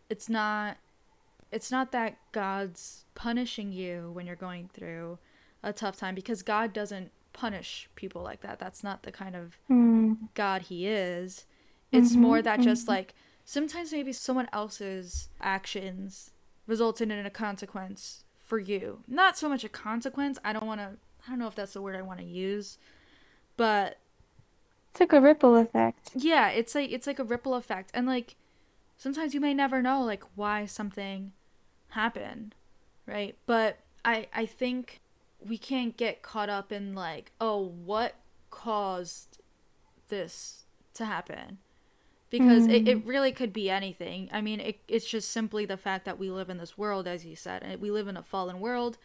[0.10, 0.78] it's not.
[1.52, 5.18] It's not that God's punishing you when you're going through
[5.64, 8.60] a tough time because God doesn't punish people like that.
[8.60, 10.18] That's not the kind of mm.
[10.36, 11.46] God he is.
[11.92, 12.70] It's mm-hmm, more that mm-hmm.
[12.70, 16.32] just like sometimes maybe someone else's actions
[16.68, 19.00] resulted in a consequence for you.
[19.08, 20.38] Not so much a consequence.
[20.46, 20.92] I don't want to
[21.26, 22.78] I don't know if that's the word I want to use,
[23.58, 23.98] but
[24.92, 26.12] it's like a ripple effect.
[26.16, 28.36] Yeah, it's like it's like a ripple effect and like
[28.98, 31.32] sometimes you may never know like why something
[31.90, 32.56] happened,
[33.06, 33.36] right?
[33.46, 35.02] But I I think
[35.46, 38.16] we can't get caught up in like, oh, what
[38.50, 39.40] caused
[40.10, 41.60] this to happen?
[42.30, 42.74] Because mm.
[42.74, 43.10] it, it mm-hmm.
[43.10, 44.30] really could be anything.
[44.32, 47.26] I mean, it, it's just simply the fact that we live in this world, as
[47.26, 48.98] you said, and we live in a fallen world.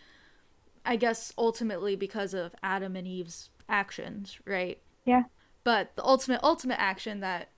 [0.85, 4.79] I guess ultimately because of Adam and Eve's actions, right?
[5.07, 5.25] Yeah.
[5.65, 7.49] But the ultimate, ultimate action that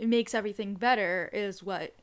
[0.00, 1.94] makes everything better is what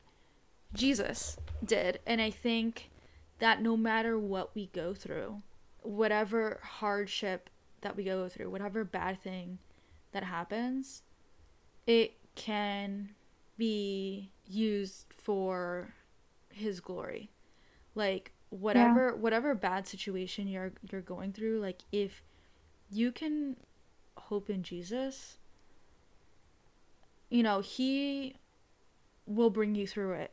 [0.72, 2.00] Jesus did.
[2.06, 2.90] And I think
[3.38, 5.42] that no matter what we go through,
[5.82, 7.50] whatever hardship
[7.82, 9.58] that we go through, whatever bad thing
[10.12, 11.02] that happens,
[11.86, 13.10] it can
[13.56, 15.94] be used for
[16.50, 17.30] his glory.
[17.94, 19.20] Like whatever yeah.
[19.20, 22.22] whatever bad situation you're you're going through, like if
[22.90, 23.56] you can
[24.16, 25.38] hope in Jesus,
[27.30, 28.36] you know, he
[29.26, 30.32] will bring you through it.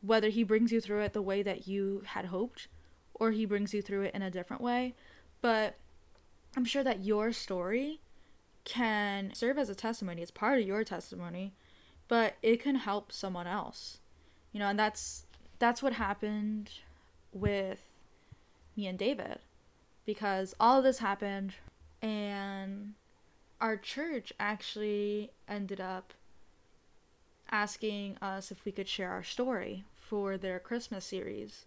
[0.00, 2.68] Whether he brings you through it the way that you had hoped
[3.14, 4.94] or he brings you through it in a different way.
[5.40, 5.76] But
[6.56, 8.00] I'm sure that your story
[8.64, 10.22] can serve as a testimony.
[10.22, 11.54] It's part of your testimony,
[12.08, 13.98] but it can help someone else.
[14.52, 15.26] You know, and that's
[15.58, 16.70] that's what happened
[17.32, 17.88] with
[18.76, 19.38] me and David
[20.04, 21.54] because all of this happened
[22.00, 22.94] and
[23.60, 26.12] our church actually ended up
[27.50, 31.66] asking us if we could share our story for their Christmas series.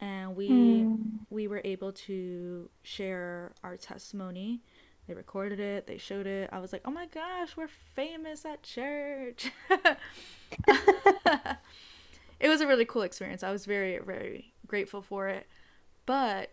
[0.00, 0.98] And we mm.
[1.30, 4.60] we were able to share our testimony.
[5.06, 6.50] They recorded it they showed it.
[6.52, 9.50] I was like oh my gosh we're famous at church.
[12.40, 13.42] It was a really cool experience.
[13.42, 15.46] I was very very grateful for it.
[16.06, 16.50] But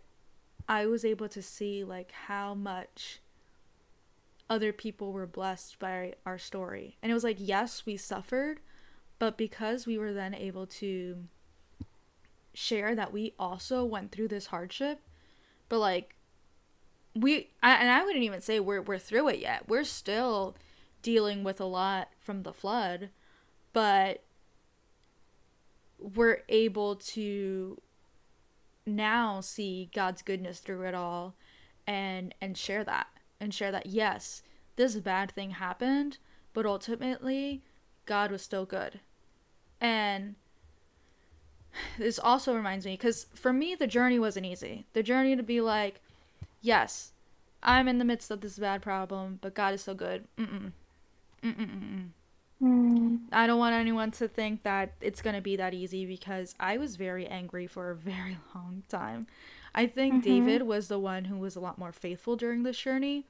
[0.67, 3.19] i was able to see like how much
[4.49, 6.97] other people were blessed by our story.
[7.01, 8.59] And it was like, yes, we suffered,
[9.19, 11.25] but because we were then able to
[12.53, 15.01] share that we also went through this hardship,
[15.67, 16.15] but like
[17.15, 19.67] we I, and I wouldn't even say we're we're through it yet.
[19.67, 20.55] We're still
[21.01, 23.09] dealing with a lot from the flood,
[23.73, 24.23] but
[25.99, 27.81] we're able to
[28.85, 31.35] now see God's goodness through it all
[31.87, 33.07] and and share that
[33.39, 34.41] and share that yes,
[34.75, 36.17] this bad thing happened,
[36.53, 37.61] but ultimately
[38.05, 38.99] God was still good.
[39.81, 40.35] And
[41.97, 44.85] this also reminds me because for me the journey wasn't easy.
[44.93, 46.01] The journey to be like,
[46.61, 47.11] yes,
[47.61, 50.25] I'm in the midst of this bad problem, but God is so good.
[50.37, 50.71] Mm-mm.
[51.43, 52.09] Mm-mm-mm.
[52.61, 53.19] Mm.
[53.31, 56.77] I don't want anyone to think that it's going to be that easy because I
[56.77, 59.27] was very angry for a very long time.
[59.75, 60.45] I think mm-hmm.
[60.47, 63.25] David was the one who was a lot more faithful during this journey,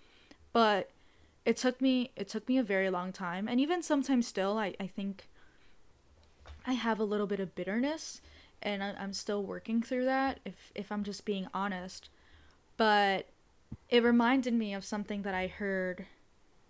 [0.54, 0.92] but
[1.44, 4.76] it took me it took me a very long time and even sometimes still I,
[4.80, 5.28] I think
[6.66, 8.22] I have a little bit of bitterness
[8.62, 12.10] and I, I'm still working through that if if I'm just being honest.
[12.78, 13.28] But
[13.90, 16.06] it reminded me of something that I heard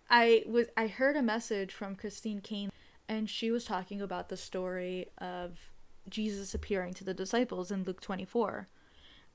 [0.10, 2.72] I was I heard a message from Christine Caine
[3.10, 5.58] and she was talking about the story of
[6.08, 8.68] Jesus appearing to the disciples in Luke 24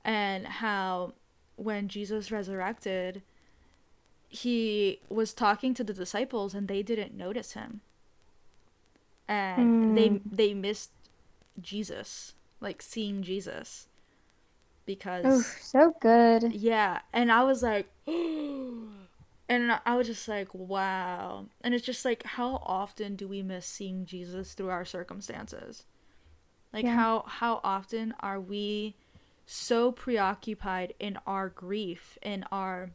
[0.03, 1.13] and how
[1.55, 3.21] when Jesus resurrected
[4.29, 7.81] he was talking to the disciples and they didn't notice him
[9.27, 9.95] and mm.
[9.95, 10.17] they hmm.
[10.31, 10.91] they missed
[11.61, 13.87] Jesus like seeing Jesus
[14.85, 17.87] because oh so good yeah and I was like
[19.51, 21.47] and I was just like, wow.
[21.59, 25.83] And it's just like, how often do we miss seeing Jesus through our circumstances?
[26.71, 26.95] Like, yeah.
[26.95, 28.95] how how often are we
[29.51, 32.91] so preoccupied in our grief, in our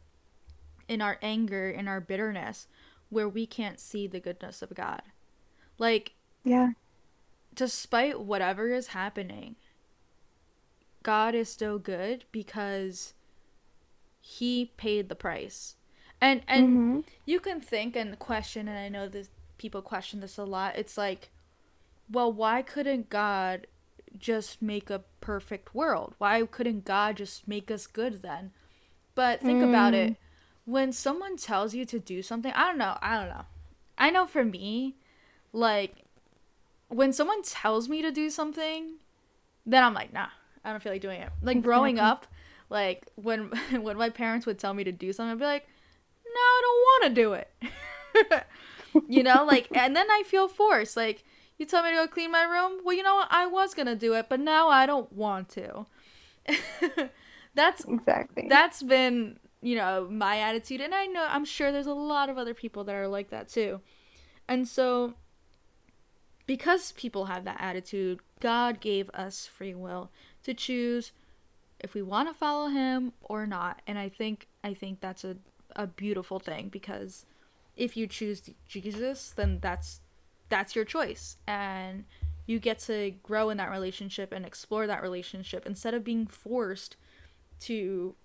[0.87, 2.67] in our anger, in our bitterness,
[3.09, 5.01] where we can't see the goodness of God?
[5.77, 6.71] Like, yeah.
[7.53, 9.55] Despite whatever is happening,
[11.03, 13.13] God is still good because
[14.21, 15.75] he paid the price
[16.19, 16.99] and and mm-hmm.
[17.25, 20.97] you can think and question and i know that people question this a lot it's
[20.97, 21.29] like
[22.11, 23.65] well why couldn't god
[24.17, 28.51] just make a perfect world why couldn't god just make us good then
[29.15, 29.69] but think mm.
[29.69, 30.17] about it mm.
[30.65, 33.45] when someone tells you to do something i don't know i don't know
[33.97, 34.95] i know for me
[35.53, 35.95] like
[36.89, 38.95] when someone tells me to do something
[39.65, 40.27] then i'm like nah
[40.63, 42.27] i don't feel like doing it like growing up
[42.69, 45.67] like when when my parents would tell me to do something i'd be like
[46.37, 48.45] no, I don't want to do it.
[49.07, 50.97] you know, like, and then I feel forced.
[50.97, 51.23] Like,
[51.57, 52.81] you tell me to go clean my room.
[52.83, 53.27] Well, you know what?
[53.31, 55.85] I was gonna do it, but now I don't want to.
[57.55, 61.93] that's exactly that's been you know my attitude, and I know I'm sure there's a
[61.93, 63.81] lot of other people that are like that too.
[64.47, 65.15] And so,
[66.45, 70.09] because people have that attitude, God gave us free will
[70.43, 71.11] to choose
[71.79, 73.81] if we want to follow Him or not.
[73.85, 75.37] And I think I think that's a
[75.75, 77.25] a beautiful thing because
[77.75, 80.01] if you choose Jesus, then that's
[80.49, 82.05] that's your choice and
[82.45, 86.95] you get to grow in that relationship and explore that relationship instead of being forced
[87.59, 88.15] to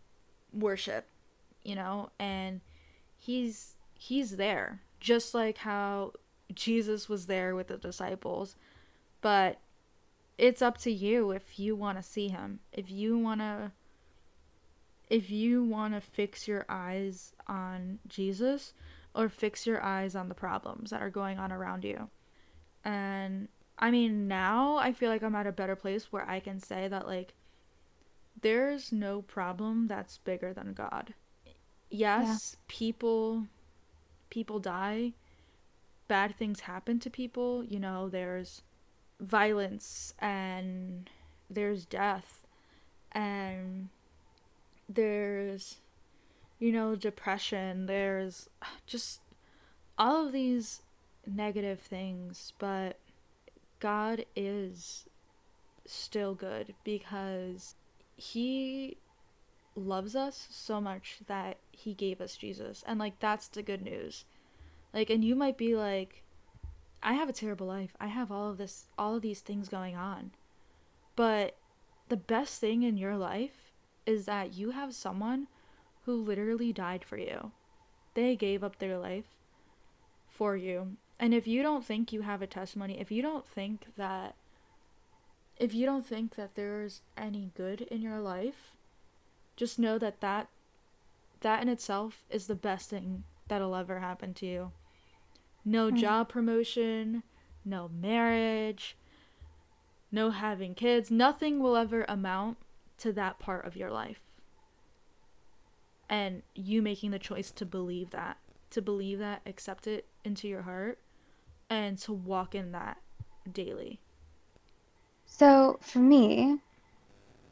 [0.53, 1.07] worship,
[1.65, 2.11] you know?
[2.19, 2.61] And
[3.19, 6.13] he's he's there just like how
[6.55, 8.57] Jesus was there with the disciples.
[9.21, 9.59] But
[10.39, 12.61] it's up to you if you want to see him.
[12.73, 13.73] If you want to
[15.11, 18.73] if you want to fix your eyes on Jesus
[19.15, 22.09] or fix your eyes on the problems that are going on around you.
[22.85, 23.49] And
[23.79, 26.89] I mean, now I feel like I'm at a better place where I can say
[26.89, 27.35] that, like,
[28.41, 31.15] there's no problem that's bigger than God.
[31.91, 32.59] Yes, yeah.
[32.69, 33.47] people
[34.31, 35.13] people die.
[36.09, 38.63] Bad things happen to people, you know, there's
[39.21, 41.09] violence and
[41.49, 42.47] there's death
[43.13, 43.89] and
[44.89, 45.77] there's
[46.63, 48.49] you know depression there's
[48.87, 49.21] just
[49.99, 50.83] all of these
[51.27, 52.99] negative things but
[53.81, 55.07] god is
[55.87, 57.75] still good because
[58.17, 58.97] he
[59.75, 62.85] loves us so much that he gave us Jesus.
[62.87, 64.25] And like that's the good news.
[64.93, 66.23] Like and you might be like
[67.03, 67.97] I have a terrible life.
[68.01, 70.33] I have all of this all of these things going on.
[71.17, 71.57] But
[72.09, 73.73] the best thing in your life
[74.07, 75.47] is that you have someone
[76.05, 77.53] who literally died for you.
[78.15, 79.37] They gave up their life
[80.29, 80.97] for you.
[81.19, 84.35] And if you don't think you have a testimony, if you don't think that
[85.57, 88.73] if you don't think that there's any good in your life,
[89.57, 90.49] just know that that
[91.41, 94.73] that in itself is the best thing that'll ever happen to you.
[95.65, 95.97] No mm-hmm.
[95.97, 97.23] job promotion,
[97.65, 98.97] no marriage,
[100.11, 101.11] no having kids.
[101.11, 102.59] Nothing will ever amount
[102.99, 104.22] to that part of your life.
[106.09, 108.37] And you making the choice to believe that,
[108.71, 110.99] to believe that, accept it into your heart,
[111.71, 112.99] and to walk in that
[113.51, 113.99] daily.
[115.27, 116.59] So for me,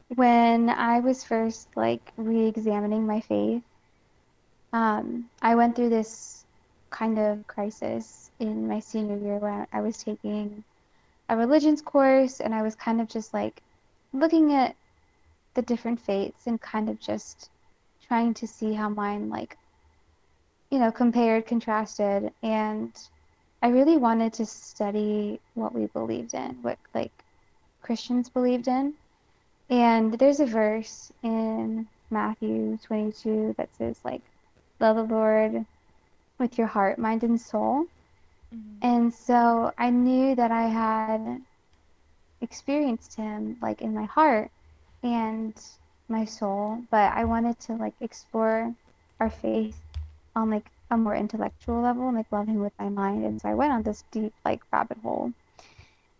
[0.09, 3.63] when I was first like re-examining my faith,
[4.73, 6.45] um, I went through this
[6.91, 10.63] kind of crisis in my senior year when I was taking
[11.29, 13.61] a religions course and I was kind of just like
[14.13, 14.75] looking at
[15.53, 17.49] the different faiths and kind of just
[18.11, 19.57] trying to see how mine like
[20.69, 22.91] you know compared contrasted and
[23.61, 27.13] I really wanted to study what we believed in what like
[27.81, 28.93] Christians believed in
[29.71, 34.21] and there's a verse in Matthew 22 that says, like,
[34.81, 35.65] love the Lord
[36.37, 37.85] with your heart, mind, and soul.
[38.53, 38.85] Mm-hmm.
[38.85, 41.41] And so I knew that I had
[42.41, 44.51] experienced him, like, in my heart
[45.03, 45.53] and
[46.11, 48.73] my soul, but I wanted to, like, explore
[49.19, 49.79] our faith
[50.35, 53.25] on, like, a more intellectual level and, like, love him with my mind.
[53.25, 55.33] And so I went on this deep, like, rabbit hole.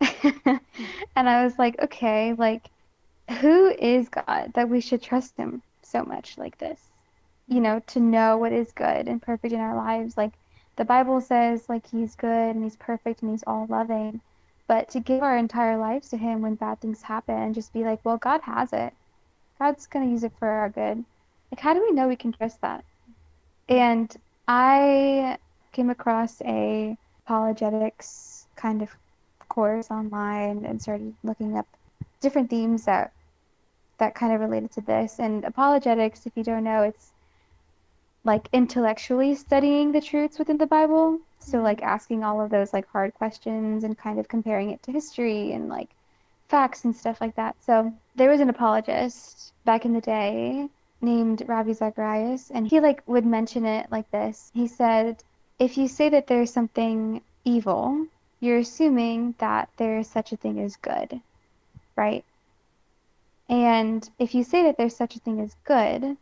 [0.00, 2.68] and I was like, okay, like,
[3.40, 6.80] who is God that we should trust him so much like this?
[7.48, 10.16] You know, to know what is good and perfect in our lives.
[10.16, 10.32] Like
[10.76, 14.20] the Bible says, like he's good and he's perfect and he's all loving.
[14.66, 17.84] But to give our entire lives to him when bad things happen and just be
[17.84, 18.92] like, well, God has it.
[19.62, 21.04] God's going to use it for our good.
[21.52, 22.84] Like, how do we know we can trust that?
[23.68, 24.12] And
[24.48, 25.38] I
[25.70, 28.90] came across a apologetics kind of
[29.48, 31.68] course online and started looking up
[32.20, 33.12] different themes that
[33.98, 35.20] that kind of related to this.
[35.20, 37.12] And apologetics, if you don't know, it's
[38.24, 41.20] like intellectually studying the truths within the Bible.
[41.38, 41.94] So like mm-hmm.
[41.94, 45.68] asking all of those like hard questions and kind of comparing it to history and
[45.68, 45.90] like
[46.52, 47.56] facts and stuff like that.
[47.66, 50.68] So there was an apologist back in the day
[51.00, 54.52] named Ravi Zacharias and he like would mention it like this.
[54.54, 55.24] He said,
[55.58, 58.06] if you say that there's something evil,
[58.38, 61.20] you're assuming that there is such a thing as good
[61.96, 62.24] right?
[63.48, 66.16] And if you say that there's such a thing as good,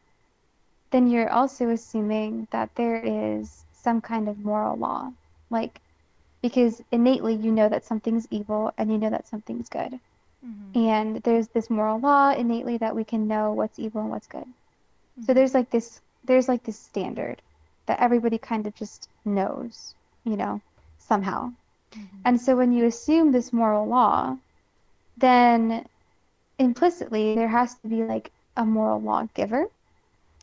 [0.91, 5.12] then you're also assuming that there is some kind of moral law.
[5.49, 5.81] Like,
[6.43, 10.01] because innately you know that something's evil and you know that something's good.
[10.47, 10.78] Mm-hmm.
[10.78, 14.41] And there's this moral law innately that we can know what's evil and what's good.
[14.41, 15.22] Mm-hmm.
[15.24, 17.43] So there's like this there's like this standard
[17.86, 20.61] that everybody kind of just knows, you know,
[20.99, 21.53] somehow.
[21.93, 22.16] Mm-hmm.
[22.24, 24.36] And so when you assume this moral law,
[25.16, 25.86] then
[26.59, 29.66] implicitly there has to be like a moral law giver.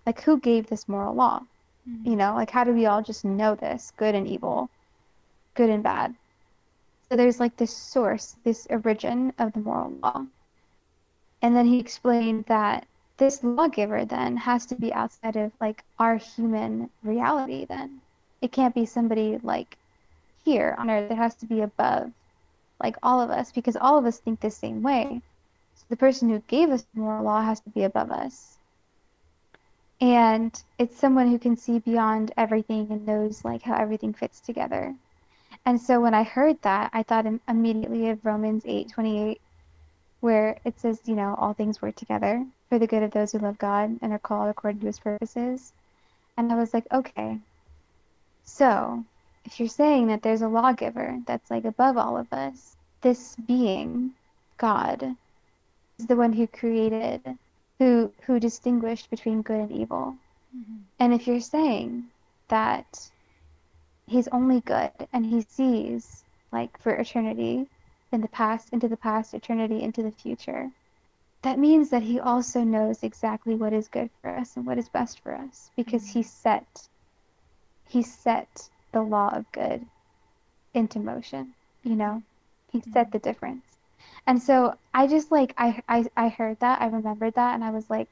[0.06, 1.41] Like who gave this moral law?
[1.89, 2.10] Mm-hmm.
[2.10, 4.70] You know, like how do we all just know this good and evil,
[5.56, 6.16] good and bad?
[7.10, 10.26] So there's like this source, this origin of the moral law.
[11.41, 12.86] And then he explained that
[13.18, 18.01] this lawgiver then has to be outside of like our human reality then.
[18.41, 19.78] It can't be somebody like
[20.43, 21.12] here on earth.
[21.12, 22.12] It has to be above
[22.80, 25.22] like all of us, because all of us think the same way.
[25.76, 28.58] So the person who gave us moral law has to be above us.
[29.99, 34.93] And it's someone who can see beyond everything and knows like how everything fits together.
[35.68, 39.41] And so when I heard that, I thought immediately of Romans 8:28
[40.22, 43.39] where it says, you know, all things work together for the good of those who
[43.39, 45.74] love God and are called according to his purposes.
[46.38, 47.39] And I was like, okay.
[48.45, 49.03] So,
[49.43, 54.13] if you're saying that there's a lawgiver that's like above all of us, this being,
[54.57, 55.18] God,
[55.99, 57.38] is the one who created,
[57.78, 60.15] who who distinguished between good and evil.
[60.55, 60.78] Mm-hmm.
[61.01, 62.05] And if you're saying
[62.47, 63.11] that
[64.08, 67.68] he's only good and he sees like for eternity
[68.12, 70.72] in the past into the past eternity into the future
[71.43, 74.89] that means that he also knows exactly what is good for us and what is
[74.89, 76.20] best for us because mm-hmm.
[76.20, 76.88] he set
[77.88, 79.86] he set the law of good
[80.74, 81.53] into motion,
[81.84, 82.22] you know?
[82.72, 82.91] He mm-hmm.
[82.91, 83.64] set the difference.
[84.26, 87.70] And so I just like I, I I heard that, I remembered that and I
[87.70, 88.10] was like,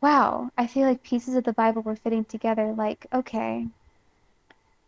[0.00, 3.66] wow, I feel like pieces of the Bible were fitting together like, okay,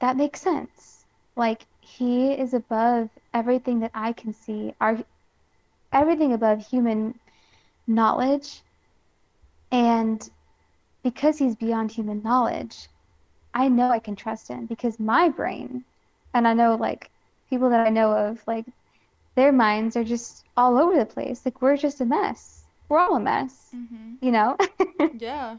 [0.00, 1.04] that makes sense.
[1.36, 4.98] Like he is above everything that I can see, our
[5.92, 7.18] everything above human
[7.86, 8.62] knowledge.
[9.70, 10.28] And
[11.02, 12.88] because he's beyond human knowledge,
[13.54, 15.84] I know I can trust him because my brain,
[16.34, 17.10] and I know like
[17.48, 18.66] people that I know of, like
[19.34, 21.42] their minds are just all over the place.
[21.44, 22.64] Like we're just a mess.
[22.88, 23.70] We're all a mess.
[23.74, 24.14] Mm-hmm.
[24.20, 24.56] You know?
[25.18, 25.56] yeah.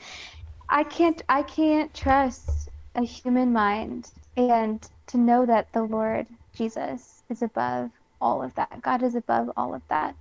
[0.70, 7.24] I can't I can't trust a human mind and to know that the Lord Jesus
[7.30, 8.82] is above all of that.
[8.82, 10.16] God is above all of that.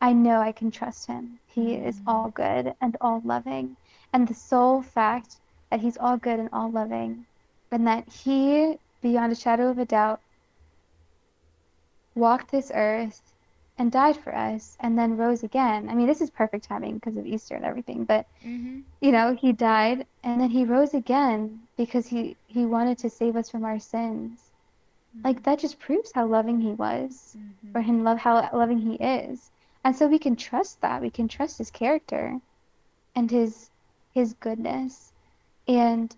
[0.00, 1.40] I know I can trust him.
[1.46, 2.04] He is Mm.
[2.08, 3.76] all good and all loving.
[4.12, 5.40] And the sole fact
[5.70, 7.26] that he's all good and all loving,
[7.72, 10.22] and that he, beyond a shadow of a doubt,
[12.16, 13.33] walked this earth
[13.78, 15.88] and died for us and then rose again.
[15.88, 18.80] I mean, this is perfect timing because of Easter and everything, but Mm-hmm.
[19.00, 23.36] you know, he died and then he rose again because he he wanted to save
[23.36, 24.52] us from our sins.
[25.24, 27.72] Like that just proves how loving he was Mm-hmm.
[27.74, 29.50] or him love how loving he is.
[29.84, 31.00] And so we can trust that.
[31.02, 32.40] We can trust his character
[33.14, 33.70] and his
[34.12, 35.12] his goodness.
[35.66, 36.14] And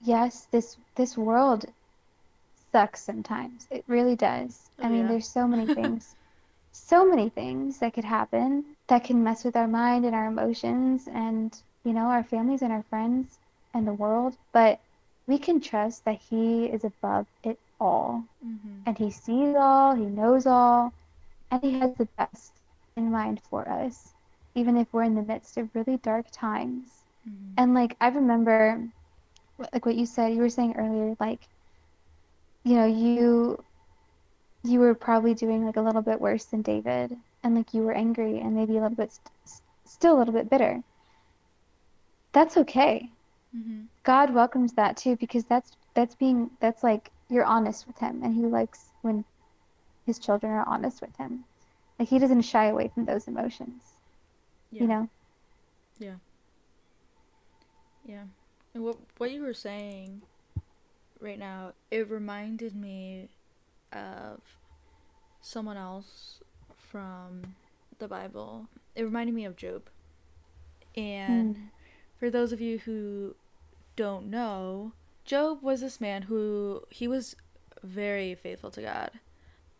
[0.00, 1.66] yes, this this world
[2.72, 3.66] sucks sometimes.
[3.70, 4.70] It really does.
[4.78, 5.08] Oh, I mean, yeah.
[5.08, 6.16] there's so many things
[6.72, 11.08] so many things that could happen that can mess with our mind and our emotions
[11.08, 13.38] and you know our families and our friends
[13.74, 14.80] and the world but
[15.26, 18.82] we can trust that he is above it all Mm-hmm.
[18.86, 20.92] and he sees all he knows all
[21.50, 22.60] and he has the best
[22.96, 24.14] in mind for us
[24.54, 27.58] even if we're in the midst of really dark times Mm-hmm.
[27.58, 28.88] and like i remember
[29.72, 31.48] like what you said you were saying earlier like
[32.64, 33.64] you know you
[34.64, 37.92] you were probably doing like a little bit worse than david and like you were
[37.92, 40.82] angry and maybe a little bit st- still a little bit bitter
[42.32, 43.10] that's okay
[43.56, 43.82] Mm-hmm.
[44.04, 48.34] god welcomes that too because that's that's being that's like you're honest with him and
[48.34, 49.24] he likes when
[50.06, 51.44] his children are honest with him
[51.98, 53.96] like he doesn't shy away from those emotions
[54.70, 54.82] Yeah.
[54.82, 55.08] you know
[55.98, 56.16] Yeah.
[58.04, 58.24] Yeah.
[58.74, 60.22] And what what you were saying
[61.20, 63.28] right now, it reminded me
[63.92, 64.40] of
[65.40, 66.40] someone else
[66.76, 67.54] from
[67.98, 68.68] the Bible.
[68.94, 69.88] It reminded me of Job.
[70.96, 71.68] And Mm.
[72.18, 73.36] for those of you who
[73.96, 74.92] don't know,
[75.24, 77.36] Job was this man who he was
[77.82, 79.10] very faithful to God.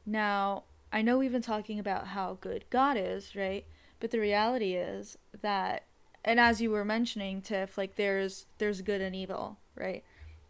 [0.04, 3.66] Now, I know we've been talking about how good God is, right?
[4.00, 5.84] But the reality is that
[6.24, 10.04] and as you were mentioning, Tiff, like there's there's good and evil, right?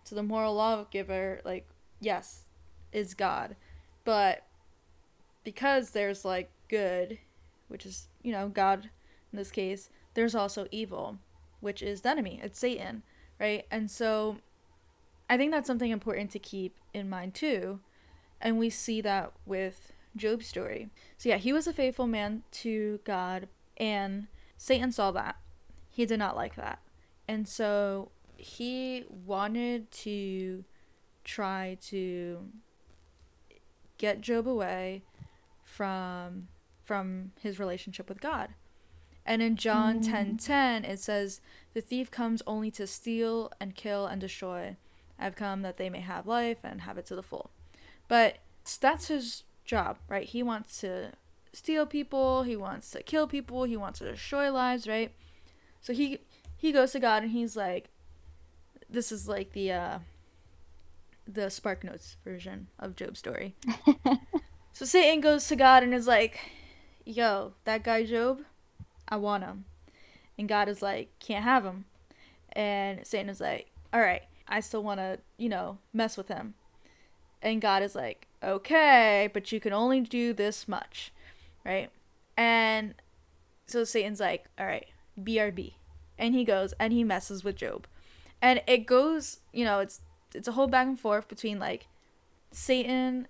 [0.05, 1.67] So the moral lawgiver, like,
[2.01, 2.45] yes,
[2.93, 3.57] is God.
[4.05, 4.45] But
[5.45, 7.19] because there's like good,
[7.69, 8.91] which is, you know, God
[9.33, 11.19] in this case, there's also evil,
[11.61, 12.41] which is the enemy.
[12.43, 13.03] It's Satan,
[13.41, 13.65] right?
[13.71, 14.39] And so
[15.29, 17.81] I think that's something important to keep in mind too.
[18.41, 20.91] And we see that with Job's story.
[21.17, 24.27] So yeah, he was a faithful man to God and
[24.57, 25.37] Satan saw that.
[25.91, 26.81] He did not like that.
[27.27, 30.65] And so he wanted to
[31.25, 32.49] try to
[34.03, 35.05] get Job away
[35.63, 36.49] from
[36.83, 38.49] from his relationship with God.
[39.25, 40.05] And in John Mm.
[40.05, 41.41] 10:10 10, it says,
[41.73, 44.77] "The thief comes only to steal and kill and destroy.
[45.21, 47.53] I've come that they may have life and have it to the full."
[48.09, 48.39] But
[48.81, 50.29] that's his job, right?
[50.29, 51.13] He wants to
[51.53, 55.15] steal people, he wants to kill people, he wants to destroy lives, right?
[55.81, 56.19] So he
[56.57, 57.91] he goes to God and he's like
[58.91, 59.99] this is like the uh
[61.27, 63.55] the Spark Notes version of Job's story.
[64.73, 66.41] So Satan goes to God and is like,
[67.05, 68.41] "Yo, that guy Job,
[69.07, 69.67] I want him."
[70.39, 71.85] And God is like, "Can't have him."
[72.53, 76.55] And Satan is like, "All right, I still want to, you know, mess with him."
[77.43, 81.13] And God is like, "Okay, but you can only do this much."
[81.65, 81.91] Right?
[82.37, 82.95] And
[83.67, 84.87] so Satan's like, "All right,
[85.21, 85.75] BRB."
[86.19, 87.87] And he goes and he messes with Job.
[88.41, 90.01] And it goes, you know, it's
[90.35, 91.87] it's a whole back and forth between like
[92.51, 93.29] Satan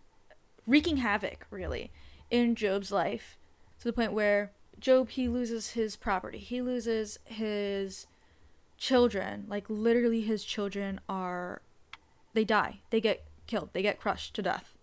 [0.66, 1.90] wreaking havoc really
[2.30, 3.36] in Job's life
[3.78, 6.38] to the point where Job he loses his property.
[6.38, 8.07] He loses his
[8.76, 9.44] children.
[9.48, 11.62] Like literally his children are
[12.34, 12.80] they die.
[12.90, 13.70] They get killed.
[13.72, 14.76] They get crushed to death.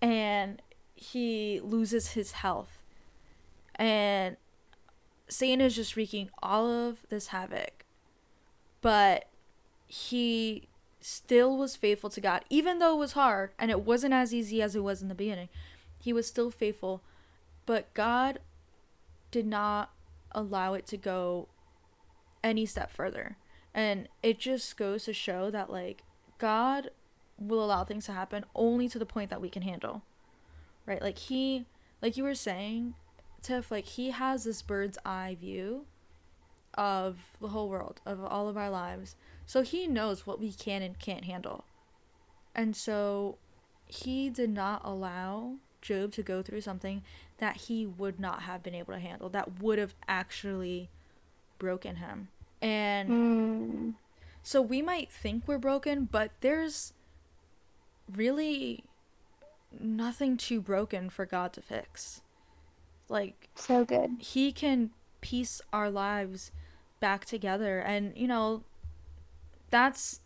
[0.00, 0.62] And
[0.94, 2.82] he loses his health.
[3.74, 4.36] And
[5.28, 7.84] Satan is just wreaking all of this havoc.
[8.80, 9.26] But
[9.86, 10.68] he
[11.00, 14.60] still was faithful to God, even though it was hard and it wasn't as easy
[14.60, 15.48] as it was in the beginning.
[15.98, 17.02] He was still faithful,
[17.66, 18.38] but God
[19.30, 19.90] did not
[20.32, 21.48] allow it to go
[22.42, 23.36] any step further.
[23.74, 26.02] And it just goes to show that, like,
[26.38, 26.90] God
[27.38, 30.02] will allow things to happen only to the point that we can handle.
[30.86, 31.00] Right?
[31.00, 31.66] Like, He,
[32.02, 32.94] like you were saying,
[33.42, 35.86] Tiff, like, He has this bird's eye view
[36.74, 39.16] of the whole world, of all of our lives.
[39.50, 41.64] So he knows what we can and can't handle.
[42.54, 43.36] And so
[43.84, 47.02] he did not allow Job to go through something
[47.38, 50.88] that he would not have been able to handle, that would have actually
[51.58, 52.28] broken him.
[52.62, 53.94] And Mm.
[54.44, 56.92] So we might think we're broken, but there's
[58.08, 58.84] really
[59.80, 62.22] nothing too broken for God to fix.
[63.08, 64.12] Like so good.
[64.20, 64.90] He can
[65.20, 66.52] piece our lives
[67.00, 68.62] back together and you know
[69.70, 70.20] that's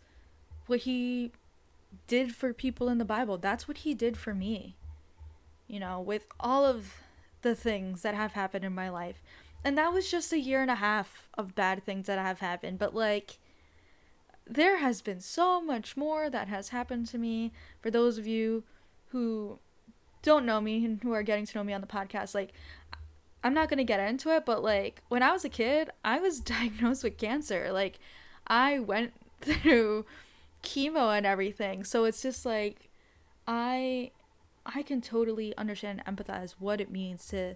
[0.67, 1.31] what he
[2.07, 3.37] did for people in the Bible.
[3.37, 4.75] That's what he did for me.
[5.67, 6.93] You know, with all of
[7.41, 9.21] the things that have happened in my life.
[9.63, 12.77] And that was just a year and a half of bad things that have happened,
[12.77, 13.39] but like
[14.47, 17.51] there has been so much more that has happened to me.
[17.81, 18.63] For those of you
[19.07, 19.59] who
[20.21, 22.53] don't know me and who are getting to know me on the podcast, like
[23.43, 26.19] I'm not going to get into it, but like when I was a kid, I
[26.19, 27.71] was diagnosed with cancer.
[27.71, 27.99] Like
[28.47, 30.05] I went through
[30.63, 31.83] chemo and everything.
[31.83, 32.89] So it's just like
[33.47, 34.11] I
[34.65, 37.55] I can totally understand and empathize what it means to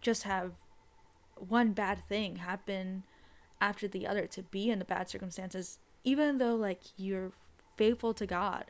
[0.00, 0.52] just have
[1.36, 3.02] one bad thing happen
[3.60, 7.32] after the other to be in the bad circumstances even though like you're
[7.76, 8.66] faithful to God.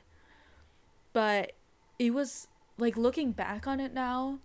[1.13, 1.53] But
[1.99, 2.49] it was
[2.79, 4.39] like looking back on it now,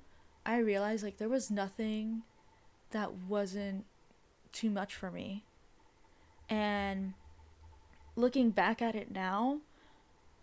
[0.45, 2.23] I realized like there was nothing
[2.91, 3.85] that wasn't
[4.51, 5.45] too much for me.
[6.49, 7.13] And
[8.19, 9.59] looking back at it now,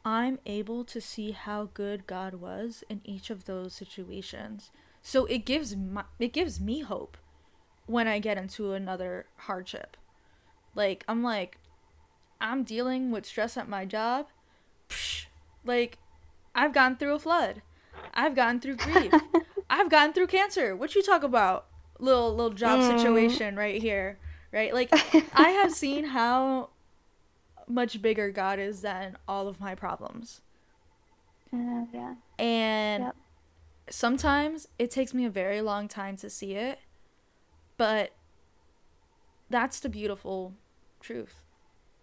[0.04, 4.70] I'm able to see how good God was in each of those situations.
[5.02, 7.16] So it gives my, it gives me hope
[7.86, 9.96] when I get into another hardship.
[10.74, 11.58] Like I'm like
[12.40, 14.26] I'm dealing with stress at my job.
[14.88, 15.26] Psh,
[15.64, 15.98] like,
[16.54, 17.62] I've gone through a flood.
[18.14, 19.12] I've gone through grief.
[19.70, 20.76] I've gone through cancer.
[20.76, 21.66] What you talk about?
[21.98, 22.96] Little little job mm.
[22.96, 24.18] situation right here,
[24.52, 24.72] right?
[24.72, 24.90] Like,
[25.34, 26.70] I have seen how
[27.68, 30.40] much bigger God is than all of my problems.
[31.52, 32.14] Uh, yeah.
[32.38, 33.16] And yep.
[33.88, 36.80] sometimes it takes me a very long time to see it,
[37.76, 38.12] but
[39.48, 40.54] that's the beautiful
[41.00, 41.42] truth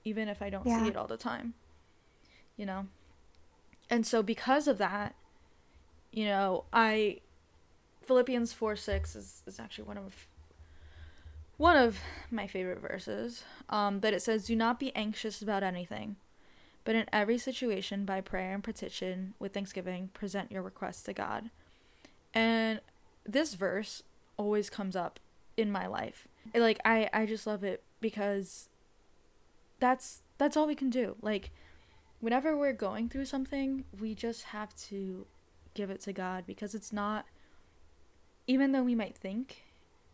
[0.06, 0.82] even if I don't yeah.
[0.82, 1.54] see it all the time.
[2.58, 2.88] You know?
[3.90, 5.16] And so because of that,
[6.12, 7.20] you know, I
[8.02, 10.28] Philippians 4 6 is, is actually one of
[11.64, 11.98] one of
[12.30, 13.46] my favorite verses.
[13.70, 16.18] Um, but it says, Do not be anxious about anything,
[16.84, 21.50] but in every situation, by prayer and petition, with thanksgiving, present your requests to God.
[22.34, 22.82] And
[23.26, 24.04] this verse
[24.36, 25.22] always comes up
[25.56, 26.28] in my life.
[26.54, 28.68] Like I, I just love it because
[29.80, 31.16] that's that's all we can do.
[31.22, 31.52] Like
[32.20, 35.26] whenever we're going through something, we just have to
[35.76, 37.26] give it to God because it's not
[38.48, 39.64] even though we might think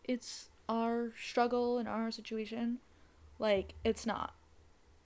[0.03, 2.78] it's our struggle and our situation,
[3.38, 4.34] like it's not.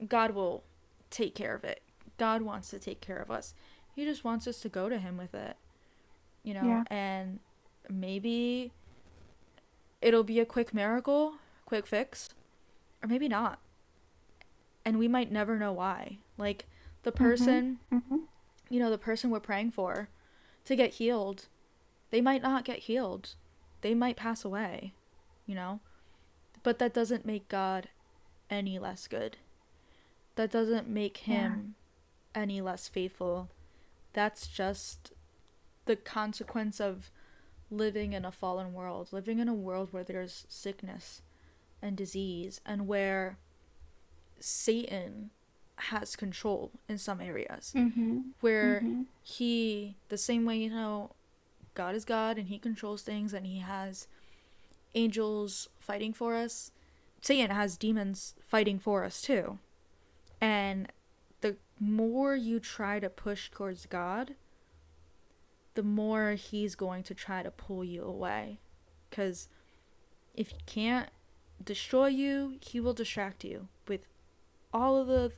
[0.07, 0.63] God will
[1.09, 1.81] take care of it.
[2.17, 3.55] God wants to take care of us.
[3.95, 5.55] He just wants us to go to him with it.
[6.43, 6.83] You know, yeah.
[6.87, 7.39] and
[7.89, 8.73] maybe
[10.01, 11.35] it'll be a quick miracle,
[11.65, 12.29] quick fix,
[13.01, 13.59] or maybe not
[14.85, 16.17] and we might never know why.
[16.37, 16.65] Like
[17.03, 17.23] the mm-hmm.
[17.23, 18.17] person, mm-hmm.
[18.69, 20.09] you know, the person we're praying for
[20.65, 21.47] to get healed,
[22.11, 23.35] they might not get healed.
[23.81, 24.93] They might pass away,
[25.45, 25.79] you know?
[26.63, 27.89] But that doesn't make God
[28.49, 29.37] any less good.
[30.35, 31.75] That doesn't make him
[32.35, 32.41] yeah.
[32.41, 33.49] any less faithful.
[34.13, 35.11] That's just
[35.85, 37.11] the consequence of
[37.69, 41.21] living in a fallen world, living in a world where there's sickness
[41.81, 43.37] and disease and where
[44.39, 45.31] Satan
[45.75, 48.19] has control in some areas mm-hmm.
[48.41, 49.01] where mm-hmm.
[49.21, 51.11] he the same way you know
[51.73, 54.07] God is God and he controls things and he has
[54.95, 56.71] angels fighting for us
[57.21, 59.59] Satan has demons fighting for us too
[60.41, 60.91] and
[61.41, 64.35] the more you try to push towards God
[65.73, 68.59] the more he's going to try to pull you away
[69.11, 69.47] cuz
[70.33, 71.09] if he can't
[71.63, 74.07] destroy you he will distract you with
[74.73, 75.31] all of the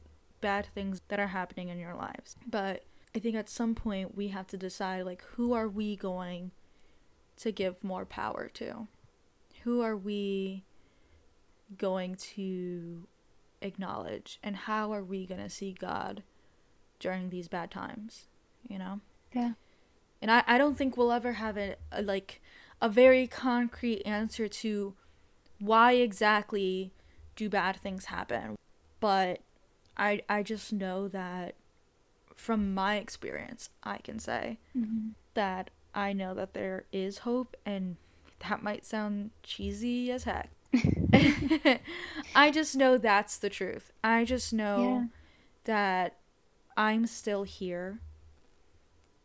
[0.46, 2.36] bad things that are happening in your lives.
[2.46, 2.84] But
[3.16, 6.52] I think at some point we have to decide like who are we going
[7.38, 8.88] to give more power to?
[9.66, 10.64] Who are we
[11.78, 13.08] going to
[13.62, 16.24] acknowledge and how are we going to see God
[17.00, 18.28] during these bad times,
[18.68, 19.02] you know?
[19.34, 19.54] Yeah.
[20.22, 22.42] And I, I don't think we'll ever have a, a like
[22.82, 24.94] a very concrete answer to
[25.60, 26.94] why exactly
[27.36, 28.56] do bad things happen
[29.06, 29.42] but
[29.98, 31.56] I I just know that
[32.36, 35.10] from my experience, I can say mm-hmm.
[35.36, 37.98] that I know that there is hope, and
[38.50, 40.50] that might sound cheesy as heck.
[42.36, 43.92] I just know that's the truth.
[44.04, 45.06] I just know yeah.
[45.66, 46.16] that
[46.78, 48.00] I'm still here,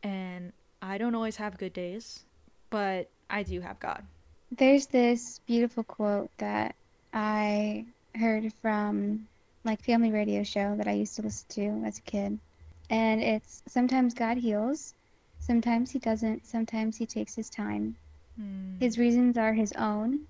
[0.02, 2.24] and I don't always have good days,
[2.70, 4.04] but I do have God.
[4.52, 6.74] There's this beautiful quote that
[7.12, 9.26] I heard from
[9.64, 12.38] like family radio show that I used to listen to as a kid.
[12.88, 14.94] And it's sometimes God heals,
[15.38, 17.96] sometimes he doesn't, sometimes he takes his time.
[18.40, 18.78] Hmm.
[18.80, 20.26] His reasons are his own.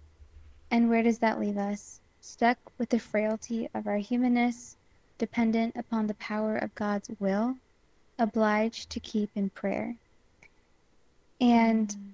[0.71, 2.01] And where does that leave us?
[2.21, 4.77] Stuck with the frailty of our humanness,
[5.19, 7.57] dependent upon the power of God's will,
[8.19, 9.97] obliged to keep in prayer.
[11.41, 12.11] And Hmm.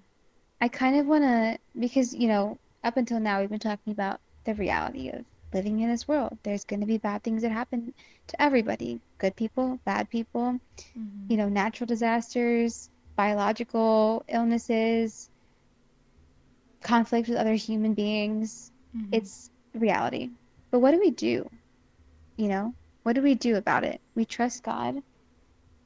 [0.60, 4.20] I kind of want to, because, you know, up until now, we've been talking about
[4.44, 6.38] the reality of living in this world.
[6.42, 7.94] There's going to be bad things that happen
[8.28, 10.60] to everybody good people, bad people,
[10.96, 11.30] Mhm.
[11.30, 15.30] you know, natural disasters, biological illnesses,
[16.86, 18.70] conflict with other human beings.
[18.96, 19.08] Mhm.
[19.12, 20.30] It's reality.
[20.70, 21.50] But what do we do?
[22.36, 24.00] You know, what do we do about it?
[24.14, 25.02] We trust God.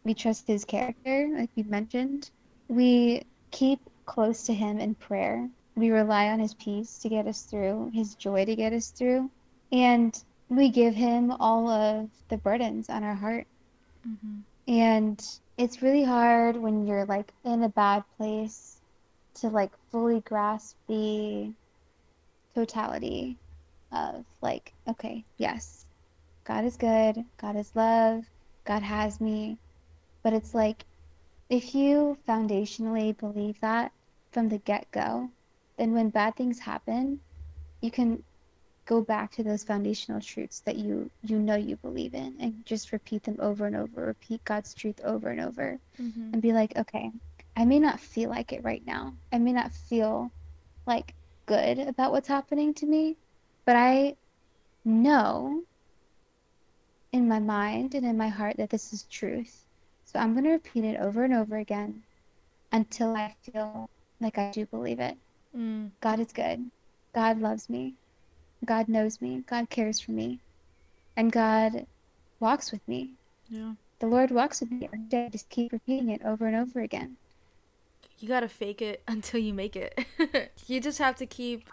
[0.04, 2.30] We trust His character, like we mentioned.
[2.68, 5.48] We keep close to Him in prayer.
[5.76, 9.30] We rely on His peace to get us through, His joy to get us through.
[9.72, 10.12] And
[10.48, 13.46] we give Him all of the burdens on our heart.
[14.06, 14.42] Mhm.
[14.68, 18.79] And it's really hard when you're like in a bad place
[19.36, 21.52] to like fully grasp the
[22.54, 23.38] totality
[23.92, 25.86] of like, okay, yes,
[26.44, 28.24] God is good, God is love,
[28.66, 29.58] God has me.
[30.22, 30.84] But it's like
[31.48, 33.92] if you foundationally believe that
[34.32, 35.30] from the get go,
[35.78, 37.20] then when bad things happen,
[37.80, 38.22] you can
[38.86, 42.92] go back to those foundational truths that you you know you believe in and just
[42.92, 46.32] repeat them over and over repeat god's truth over and over Mhm.
[46.32, 47.12] and be like okay
[47.60, 50.32] i may not feel like it right now i may not feel
[50.86, 51.14] like
[51.46, 53.18] good about what's happening to me
[53.66, 54.16] but i
[54.84, 55.62] know
[57.12, 59.66] in my mind and in my heart that this is truth
[60.06, 62.02] so i'm going to repeat it over and over again
[62.72, 63.90] until i feel
[64.20, 65.16] like i do believe it
[65.56, 65.90] Mm.
[66.00, 66.70] god is good
[67.14, 67.96] god loves me
[68.64, 70.40] God knows me, God cares for me,
[71.16, 71.86] and God
[72.40, 73.14] walks with me.
[73.48, 73.74] Yeah.
[74.00, 75.30] The Lord walks with me every day.
[75.32, 77.16] Just keep repeating it over and over again.
[78.20, 79.98] You gotta fake it until you make it.
[80.66, 81.68] you just have to keep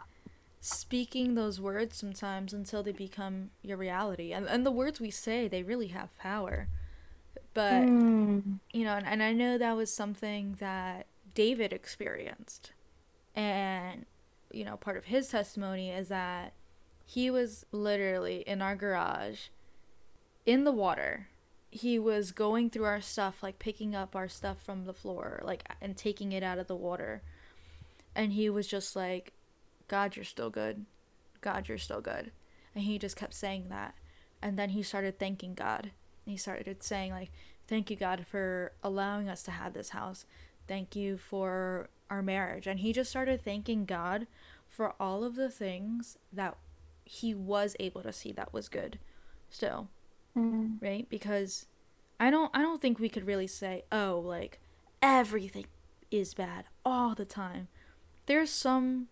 [0.60, 4.34] speaking those words sometimes until they become your reality.
[4.34, 6.68] And and the words we say, they really have power.
[7.54, 8.60] But Mm.
[8.74, 12.72] you know, and, and I know that was something that David experienced.
[13.36, 14.06] And,
[14.52, 16.54] you know, part of his testimony is that
[17.06, 19.48] he was literally in our garage
[20.46, 21.28] in the water.
[21.78, 25.64] He was going through our stuff, like picking up our stuff from the floor, like,
[25.80, 27.22] and taking it out of the water.
[28.16, 29.34] And he was just like,
[29.88, 30.86] God, you're still good.
[31.42, 32.32] God, you're still good.
[32.74, 33.94] And he just kept saying that.
[34.42, 35.92] And then he started thanking God.
[36.26, 37.32] He started saying, like,
[37.68, 40.26] thank you, God, for allowing us to have this house.
[40.68, 42.66] Thank you for our marriage.
[42.66, 44.26] And he just started thanking God
[44.68, 46.58] for all of the things that
[47.06, 49.00] he was able to see that was good
[49.50, 49.88] still
[50.38, 50.82] Mm.
[50.82, 51.08] right?
[51.10, 51.66] Because
[52.20, 54.60] i don't i don't think we could really say oh like
[55.04, 55.66] everything
[56.10, 57.68] is bad all the time.
[58.26, 59.08] There's some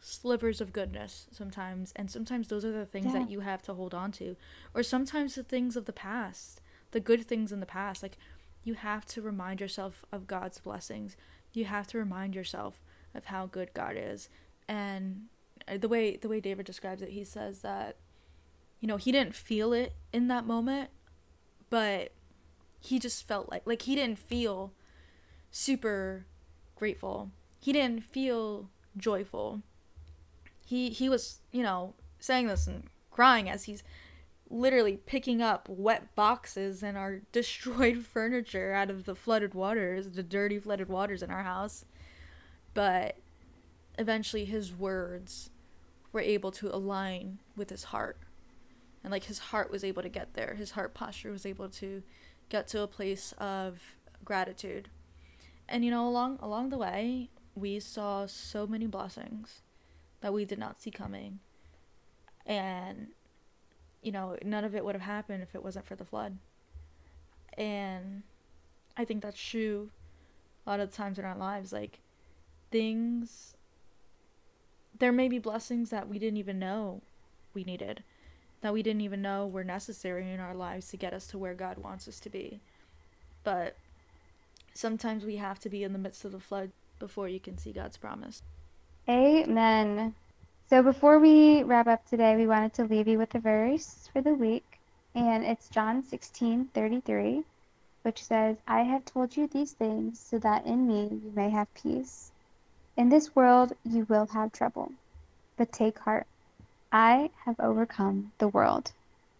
[0.00, 3.20] slivers of goodness sometimes and sometimes those are the things Yeah.
[3.20, 4.36] that you have to hold on to.
[4.74, 8.16] Or sometimes the things of the past the good things in the past like
[8.64, 11.16] you have to remind yourself of god's blessings.
[11.52, 12.80] You have to remind yourself
[13.14, 14.28] of how good god is.
[14.68, 15.26] And
[15.66, 17.96] uh, the way the way david describes it he says that
[18.80, 20.90] you know he didn't feel it in that moment
[21.70, 22.12] but
[22.80, 24.72] he just felt like like he didn't feel
[25.50, 26.26] super
[26.76, 27.30] grateful.
[27.60, 29.62] He didn't feel joyful.
[30.64, 33.82] He he was you know saying this and crying as he's
[34.50, 40.22] literally picking up wet boxes and our destroyed furniture out of the flooded waters the
[40.22, 41.84] dirty flooded waters in our house.
[42.74, 43.16] But
[43.98, 45.50] eventually his words
[46.12, 48.18] were able to align with his heart
[49.08, 50.54] and like his heart was able to get there.
[50.58, 52.02] His heart posture was able to
[52.50, 53.80] get to a place of
[54.22, 54.90] gratitude.
[55.66, 59.62] And you know along along the way we saw so many blessings
[60.20, 61.38] that we did not see coming.
[62.44, 63.06] And
[64.02, 66.36] you know none of it would have happened if it wasn't for the flood.
[67.56, 68.24] And
[68.94, 69.88] i think that's true
[70.66, 71.72] a lot of times in our lives.
[71.72, 72.00] Like
[72.70, 73.56] things
[74.98, 77.00] there may be blessings that we didn't even know
[77.54, 78.02] we needed
[78.60, 81.54] that we didn't even know were necessary in our lives to get us to where
[81.54, 82.60] God wants us to be.
[83.44, 83.76] But
[84.74, 87.72] sometimes we have to be in the midst of the flood before you can see
[87.72, 88.42] God's promise.
[89.08, 90.14] Amen.
[90.68, 94.20] So before we wrap up today, we wanted to leave you with a verse for
[94.20, 94.78] the week,
[95.14, 97.44] and it's John 16:33,
[98.02, 101.72] which says, "I have told you these things so that in me you may have
[101.72, 102.32] peace.
[102.96, 104.92] In this world you will have trouble,
[105.56, 106.26] but take heart.
[106.92, 108.92] I have overcome the world."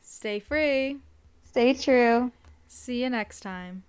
[0.03, 0.99] Stay free.
[1.44, 2.32] Stay true.
[2.66, 3.84] See you next time.